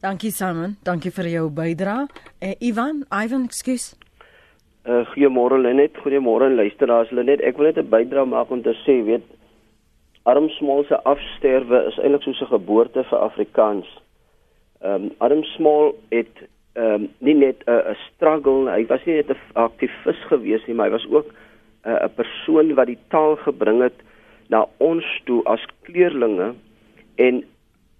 [0.00, 2.06] Dankie Simon, dankie vir jou bydrae.
[2.40, 3.94] Uh, Ivan, Ivan, ekskuus.
[4.84, 7.40] Uh, goeiemôre Lenet, goeiemôre luisteraars Lenet.
[7.40, 9.24] Ek wil net 'n bydrae maak om te sê, weet
[10.24, 13.88] Arm Small se afsterwe is eintlik soos 'n geboorte vir Afrikaans.
[14.80, 16.36] Ehm um, Arm Small het
[16.72, 20.74] ehm um, nie net 'n uh, struggle, hy was nie net 'n aktivis gewees nie,
[20.74, 21.32] maar hy was ook
[21.84, 23.98] 'n uh, persoon wat die taal gebring het
[24.48, 26.54] na ons toe as kleerlinge
[27.16, 27.44] en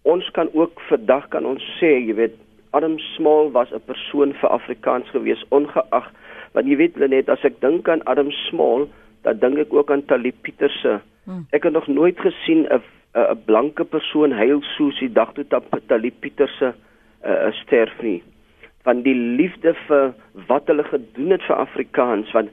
[0.03, 2.37] ons kan ook vandag kan ons sê, jy weet,
[2.70, 6.11] Adam Small was 'n persoon vir Afrikaans gewees ongeag
[6.53, 8.89] want jy weet net as ek dink aan Adam Small,
[9.22, 11.01] dan dink ek ook aan Talib Pieterse.
[11.24, 11.47] Hmm.
[11.51, 12.82] Ek het nog nooit gesien 'n
[13.14, 15.45] 'n blanke persoon huil soos die dag toe
[15.87, 16.74] Talib Pieterse
[17.24, 18.22] uh, sterf nie
[18.85, 20.12] van die liefde vir
[20.49, 22.51] wat hulle gedoen het vir Afrikaans want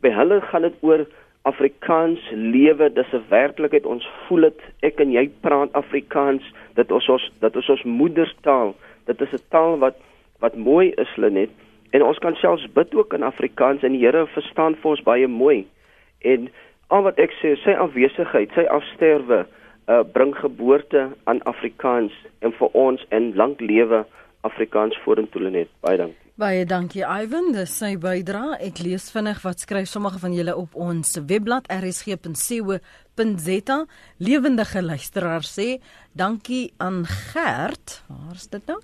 [0.00, 1.06] by hulle gaan dit oor
[1.42, 2.92] Afrikaans lewe.
[2.92, 3.86] Dis 'n werklikheid.
[3.86, 4.60] Ons voel dit.
[4.82, 6.42] Ek en jy praat Afrikaans.
[6.74, 8.74] Dit is ons dit is ons moedertaal
[9.10, 9.96] dit is 'n taal wat
[10.38, 11.50] wat mooi is Lenet.
[11.90, 15.26] En ons kan selfs bid ook in Afrikaans en die Here verstaan vir ons baie
[15.26, 15.66] mooi.
[16.18, 16.48] En
[16.86, 19.46] al wat ek sê sy afwesigheid sy afsterwe
[19.88, 24.04] uh, bring geboorte aan Afrikaans en vir ons en lank lewe
[24.40, 25.68] Afrikaans vorentoe net.
[25.80, 26.29] Baie dankie.
[26.40, 28.54] Baie dankie Ivan, dis sy bydra.
[28.64, 33.76] Ek lees vinnig wat skryf sommige van julle op ons webblad rsg.co.za.
[34.24, 35.84] Lewendige luisteraar sê,
[36.16, 38.00] dankie aan Gert.
[38.08, 38.80] Waar's dit nou?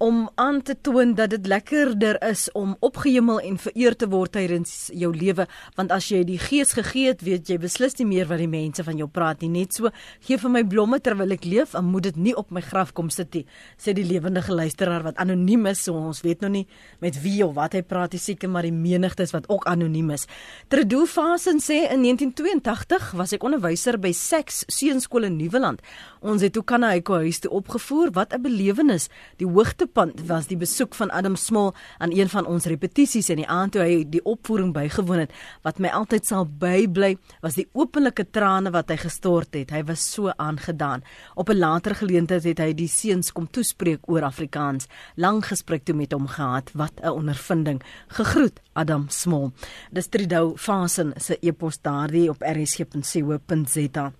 [0.00, 4.86] Om aan te toon dat dit lekkerder is om opgehemel en vereer te word tydens
[4.96, 5.44] jou lewe.
[5.76, 8.80] Want as jy die gees gegee het weet jy beslis nie meer wat die mense
[8.86, 9.50] van jou praat nie.
[9.52, 9.90] Net so
[10.24, 13.10] gee vir my blomme terwyl ek leef en moet dit nie op my graf kom
[13.12, 13.42] sit nie
[13.76, 15.84] sê die lewendige luisteraar wat anoniem is.
[15.84, 16.64] So ons weet nog nie
[17.04, 20.14] met wie of wat hy praat die seker maar die menigte is wat ook anoniem
[20.16, 20.24] is.
[20.72, 25.84] Trudeau Fasen sê in 1982 was ek onderwyser by Sex Seunskool in Nieuweland.
[26.24, 29.10] Ons het ook hy ko huis toe opgevoer wat 'n belewenis.
[29.36, 33.40] Die hoogte hoogtepunt was die besoek van Adam Small aan een van ons repetisies in
[33.42, 35.32] die aand toe hy die opvoering bygewoon het.
[35.62, 39.70] Wat my altyd sal bybly, was die openlike trane wat hy gestort het.
[39.70, 41.02] Hy was so aangedaan.
[41.34, 44.86] Op 'n later geleentheid het hy die seuns kom toespreek oor Afrikaans.
[45.16, 46.70] Lang gesprek toe met hom gehad.
[46.74, 47.82] Wat 'n ondervinding.
[48.08, 49.52] Gegroet Adam Small.
[49.90, 54.12] Dis Tridou Fasen se e-pos daardie op rsg.co.za.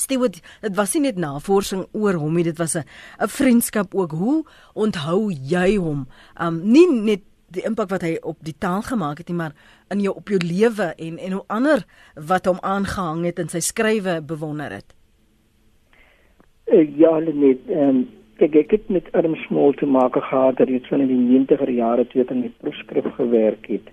[0.00, 2.84] Stewart, dit was nie net navorsing oor hom nie, dit was 'n
[3.20, 4.12] 'n vriendskap ook.
[4.12, 6.06] Hoe onthou jy hom?
[6.40, 7.22] Um nie net
[7.52, 9.54] die impak wat hy op die taal gemaak het nie, maar
[9.90, 11.84] in jou op jou lewe en en hoe ander
[12.16, 14.94] wat hom aangehang het in sy skrywe bewonder het.
[16.66, 18.08] Uh, ja, net ehm um,
[18.42, 22.06] ek ek het met Adam Small te maak gehad hy van in die 90er jare
[22.06, 23.92] toe in die proefskrif gewerk het.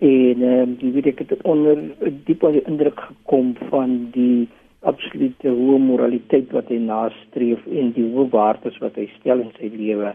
[0.00, 1.80] En ehm um, jy weet ek het onder
[2.26, 4.48] diep onder indruk gekom van die
[4.80, 9.68] absolute hoë moraliteit wat hy nastreef en die hoë waardes wat hy stel in sy
[9.74, 10.14] lewe.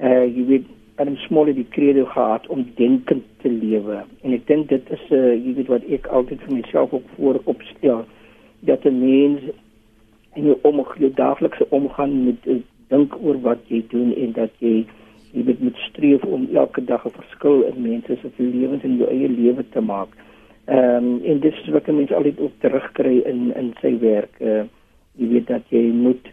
[0.00, 0.68] Uh jy weet
[1.00, 5.04] Adam Small het die credo gehad om denkend te lewe en ek dink dit is
[5.10, 8.04] 'n uh, jy weet wat ek altyd vir myself ook voor opstel
[8.60, 9.40] dat 'n mens
[10.34, 14.86] in jou omgang daaglikse omgang met uh, dink oor wat jy doen en dat jy
[15.32, 19.08] jy weet moet streef om elke dag 'n verskil in mense se lewens en jou
[19.08, 20.08] eie lewe te maak.
[20.70, 24.36] Ehm um, en dit is wat mense altyd ook terugkry in in sy werk.
[24.38, 24.62] Uh
[25.18, 26.28] jy weet dat jy moet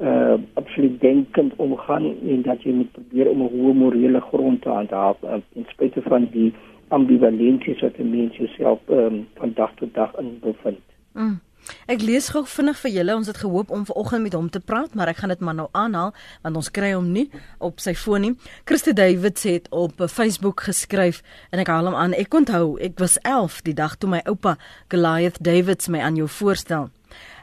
[0.00, 4.68] uh absoluut denkend omgaan en dat jy moet probeer om 'n hoë morele grond te
[4.68, 6.52] handhaaf uh, in spite van die
[6.88, 10.86] ambivalensies wat 'n mens jouself ehm um, van dag tot dag in bevind.
[11.12, 11.40] Mm.
[11.90, 13.16] Ek lees gou vinnig vir julle.
[13.16, 15.68] Ons het gehoop om vanoggend met hom te praat, maar ek gaan dit maar nou
[15.72, 18.32] aanhaal want ons kry hom nie op sy foon nie.
[18.64, 22.14] Christe Davids het op Facebook geskryf en ek haal hom aan.
[22.14, 24.56] Ek onthou, ek was 11 die dag toe my oupa
[24.92, 26.90] Goliath Davids my aan jou voorstel.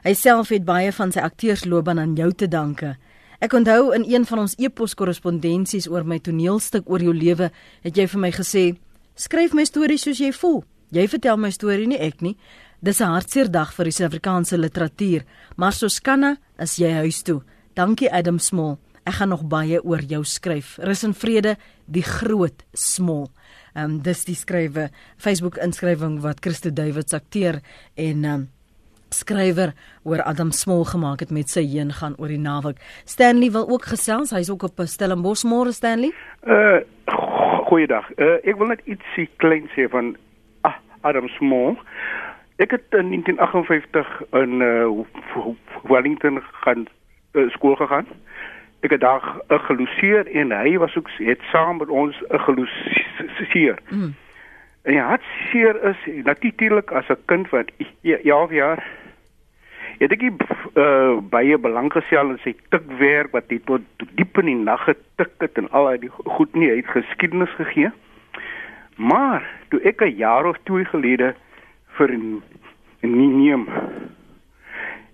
[0.03, 2.95] Hy self het baie van sy akteursloopbaan aan jou te danke.
[3.43, 7.51] Ek onthou in een van ons e-pos-korrespondensies oor my toneelstuk oor jou lewe,
[7.83, 8.77] het jy vir my gesê:
[9.15, 10.63] "Skryf my stories soos jy voel.
[10.91, 12.37] Jy vertel my storie nie ek nie."
[12.79, 15.23] Dis 'n hartseer dag vir die Suid-Afrikaanse literatuur,
[15.57, 17.41] maar soos kanne is jy huis toe.
[17.73, 18.77] Dankie Adam Small.
[19.03, 20.77] Ek gaan nog baie oor jou skryf.
[20.77, 21.55] Rus en vrede,
[21.87, 23.29] die groot Small.
[23.73, 27.61] Ehm um, dis die skrywe Facebook inskrywing wat Christo Davids akteer
[27.95, 28.49] en ehm um,
[29.09, 29.73] skrywer
[30.03, 32.77] oor Adam Small gemaak het met sy heen gaan oor die naweek.
[33.05, 34.31] Stanley wil ook gesels.
[34.31, 36.11] Hy's ook op Stellenbosch môre Stanley.
[36.45, 36.81] Uh
[37.65, 38.05] goeiedag.
[38.17, 40.15] Uh ek wil net ietsie klein sê van
[40.61, 41.77] ah, Adam Small.
[42.57, 44.89] Ek het in 1958 in uh,
[45.83, 46.87] Wellington gaan
[47.33, 48.07] uh, skool gegaan
[48.79, 53.79] ek het daar geloseer en hy was ook het saam met ons geloseer.
[53.89, 54.13] Mm.
[54.81, 58.83] En hy het seer is natuurlik as 'n kind wat 11 jaar
[59.97, 64.45] het ek uh, baie belang gestel in sy tikwerk wat hy tot, tot diep in
[64.45, 67.91] die nag getik het en al die goed nie uit geskiedenis gegee.
[68.95, 71.35] Maar toe ek 'n jaar of 2 gelede
[71.97, 72.41] vir 'n
[73.01, 73.67] neem.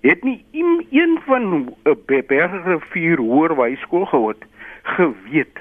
[0.02, 1.44] Het nie een van
[1.84, 4.36] 'n Bergrivier hoërwyskool gehoor
[4.84, 5.58] geweet.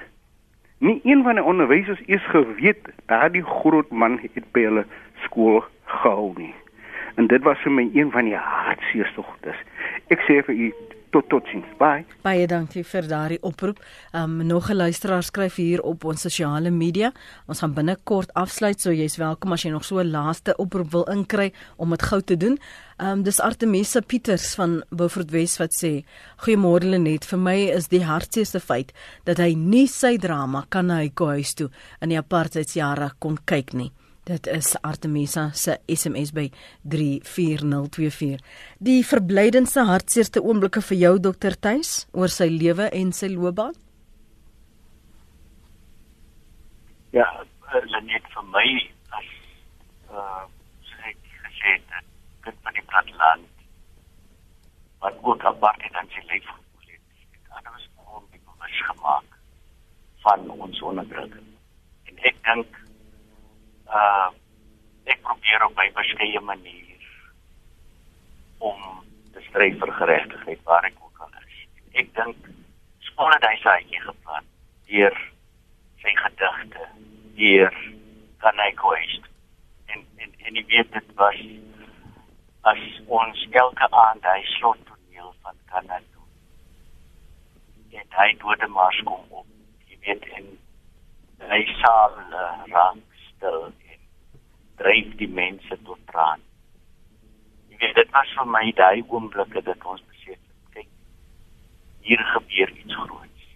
[0.79, 6.33] Nie een van die onderwysers is geweet daardie groot man het by hulle skool gehou
[6.37, 6.55] nie.
[7.14, 9.57] En dit was vir my een van die hartseerstogtes
[10.12, 10.68] ek sê vir u
[11.12, 11.68] tot totsiens.
[11.78, 12.04] Bye.
[12.24, 13.80] Baie dankie vir daardie oproep.
[14.16, 17.12] Um nog 'n luisteraar skryf hier op ons sosiale media.
[17.46, 21.04] Ons gaan binnekort afsluit, so jy's welkom as jy nog so 'n laaste oproep wil
[21.04, 22.58] inkry om dit gou te doen.
[22.98, 26.04] Um dis Artemisa Pieters van Beaufort Wes wat sê:
[26.36, 28.92] "Goeiemôre Lenet, vir my is die hartseerste feit
[29.24, 33.92] dat hy nie sy drama kan hy huis toe in die apartheidsjare kon kyk nie."
[34.23, 36.45] Dit is Artemisa se SMS by
[36.87, 38.39] 34024.
[38.79, 43.75] Die verblydendste hartseerste oomblikke vir jou dokter Tuis oor sy lewe en sy loopbaan?
[47.11, 47.27] Ja,
[48.07, 48.66] net vir my
[49.18, 49.33] as
[50.14, 50.45] uh
[50.93, 52.07] sê gesê dat
[52.47, 53.51] dit van die platteland
[55.03, 57.03] wat ook apart het aan sy lewe gevoel het.
[57.35, 59.35] Dit was onbewus gemaak
[60.23, 61.51] van ons onderdrukking.
[62.07, 62.82] En ek dink
[63.93, 64.30] uh
[65.05, 66.99] ek probeer op my verskeie maniere
[68.62, 68.78] om
[69.34, 71.57] te stry vir geregtigheid waar ek ook al is.
[71.99, 72.51] Ek dink
[73.09, 74.47] skoon het hy sy geplan
[74.86, 75.18] deur
[76.03, 76.86] sy gedigte,
[77.38, 77.76] deur
[78.43, 79.26] kan hy kwest.
[79.90, 81.43] En en en ek weet dit was
[82.72, 82.82] as
[83.20, 86.30] ons elke aand hy slot toneel van Kanada doen.
[88.01, 89.47] En hy dode mars kom op.
[89.90, 90.51] Jy weet en
[91.51, 93.72] hy sal uh, raak stil
[94.83, 96.43] dryf die mense tot traan.
[97.70, 100.91] Jy weet dit was vir my daai oomblikke dat ons besef het kyk
[102.09, 103.47] hier gebeur iets groots.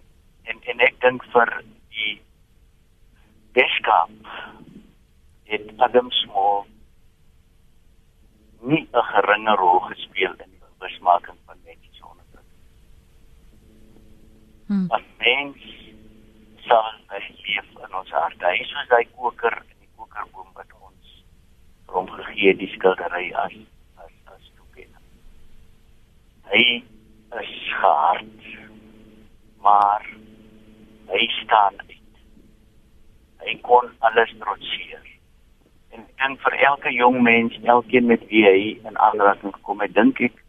[0.50, 1.52] En en ek dink vir
[1.96, 2.14] die
[3.56, 4.32] Beskap
[5.50, 6.66] het Adam Small
[8.60, 12.42] nie 'n geringe rol gespeel in die bewusmaking van mense sonder.
[14.66, 14.86] Hmm.
[14.90, 15.62] As mens
[16.68, 18.44] sal hy leef in ons harte.
[18.46, 20.72] Hy is soos daai koker in die kokerboom wat
[21.96, 23.56] hom gegee die skildery as
[24.02, 25.06] as as toekenning.
[26.52, 26.62] Hy
[27.40, 28.48] is hard,
[29.64, 30.04] maar
[31.12, 32.22] hy staan uit.
[33.46, 35.04] Hy kon alles trotseer.
[35.96, 40.20] En dink vir elke jong mens, elkeen met wie hy in aanraking gekom het, dink
[40.20, 40.42] ek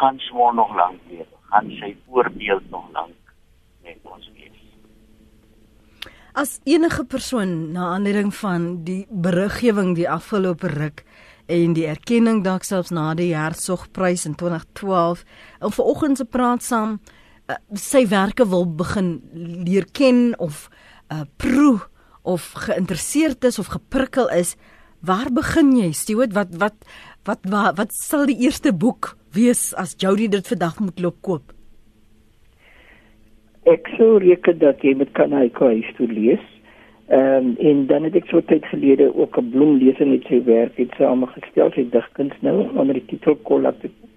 [0.00, 3.34] gaan swaar nog lank leef, gaan sy voorbeeld nog lank
[3.84, 4.41] met ons wees.
[6.32, 11.02] As enige persoon na aanleiding van die beriggewing die afgelope ruk
[11.52, 15.26] en die erkenning dalk selfs na die Hertsgprys in 2012
[15.60, 19.18] om vanoggend se praat saam uh, sy werke wil begin
[19.68, 20.70] leer ken of
[21.12, 21.82] uh, proe
[22.24, 24.56] of geïnteresseerd is of geprikkel is
[25.04, 26.32] waar begin jy Stewart?
[26.32, 26.80] Wat wat
[27.28, 31.52] wat wat, wat sal die eerste boek wees as Jody dit vandag moet loop koop
[33.70, 36.42] ek sou reken dat jy met Kanaiko huis toe lees.
[37.12, 40.76] Ehm um, en dan het ek so tyd gelede ook 'n bloemlesing met sy werk
[40.76, 43.36] het saamgestel, sy digkuns nou onder die titel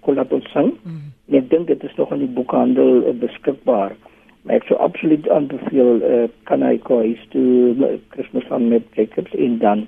[0.00, 0.72] Kolatosang.
[0.82, 1.12] Mm.
[1.34, 3.96] Ek dink dit is nog in die boekhandel uh, beskikbaar.
[4.42, 9.86] Maar ek sou absoluut aanbeveel uh, Kanaiko huis toe Kersfees van met Jacobs en dan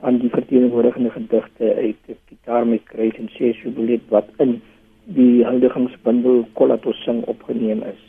[0.00, 4.60] aan die verteenwoordigende gedigte uit gitaar met kruis en ses jubileet wat in
[5.04, 8.07] die huldigingsbundel Kolatosang opgeneem is.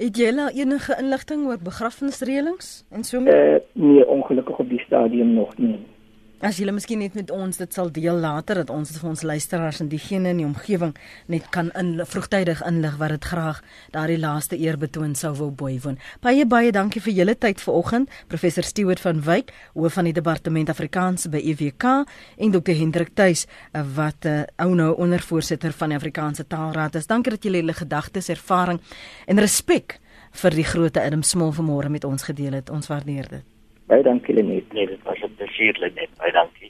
[0.00, 3.40] Het jy al enige inligting oor begrafnisreëlings en so meer?
[3.54, 5.76] Uh, nee, ongelukkig op die stadium nog nie.
[6.40, 9.82] As jy miskien net met ons dit sal deel later dat ons vir ons luisteraars
[9.82, 10.94] en diegene in die omgewing
[11.28, 13.60] net kan in vroegtydig inlig wat dit graag
[13.92, 15.98] daardie laaste eer betoon sou wou bywoon.
[16.24, 20.72] Baie baie dankie vir julle tyd vanoggend, professor Stewart van Wyk, hoof van die departement
[20.72, 21.86] Afrikaans by EWK
[22.40, 26.94] en dokter Hendrik Tuis wat 'n uh, eh, ou nou ondervoorsitter van die Afrikaanse Taalraad
[26.94, 27.06] is.
[27.06, 28.80] Dankie dat julle julle gedagtes, ervaring
[29.26, 30.00] en respek
[30.32, 32.70] vir die groot Adam Small vanmôre met ons gedeel het.
[32.70, 33.49] Ons waardeer dit.
[33.90, 34.72] Baie dankie Lenet.
[34.72, 36.10] Nee, dit was 'n plesier Lenet.
[36.18, 36.69] Baie dankie.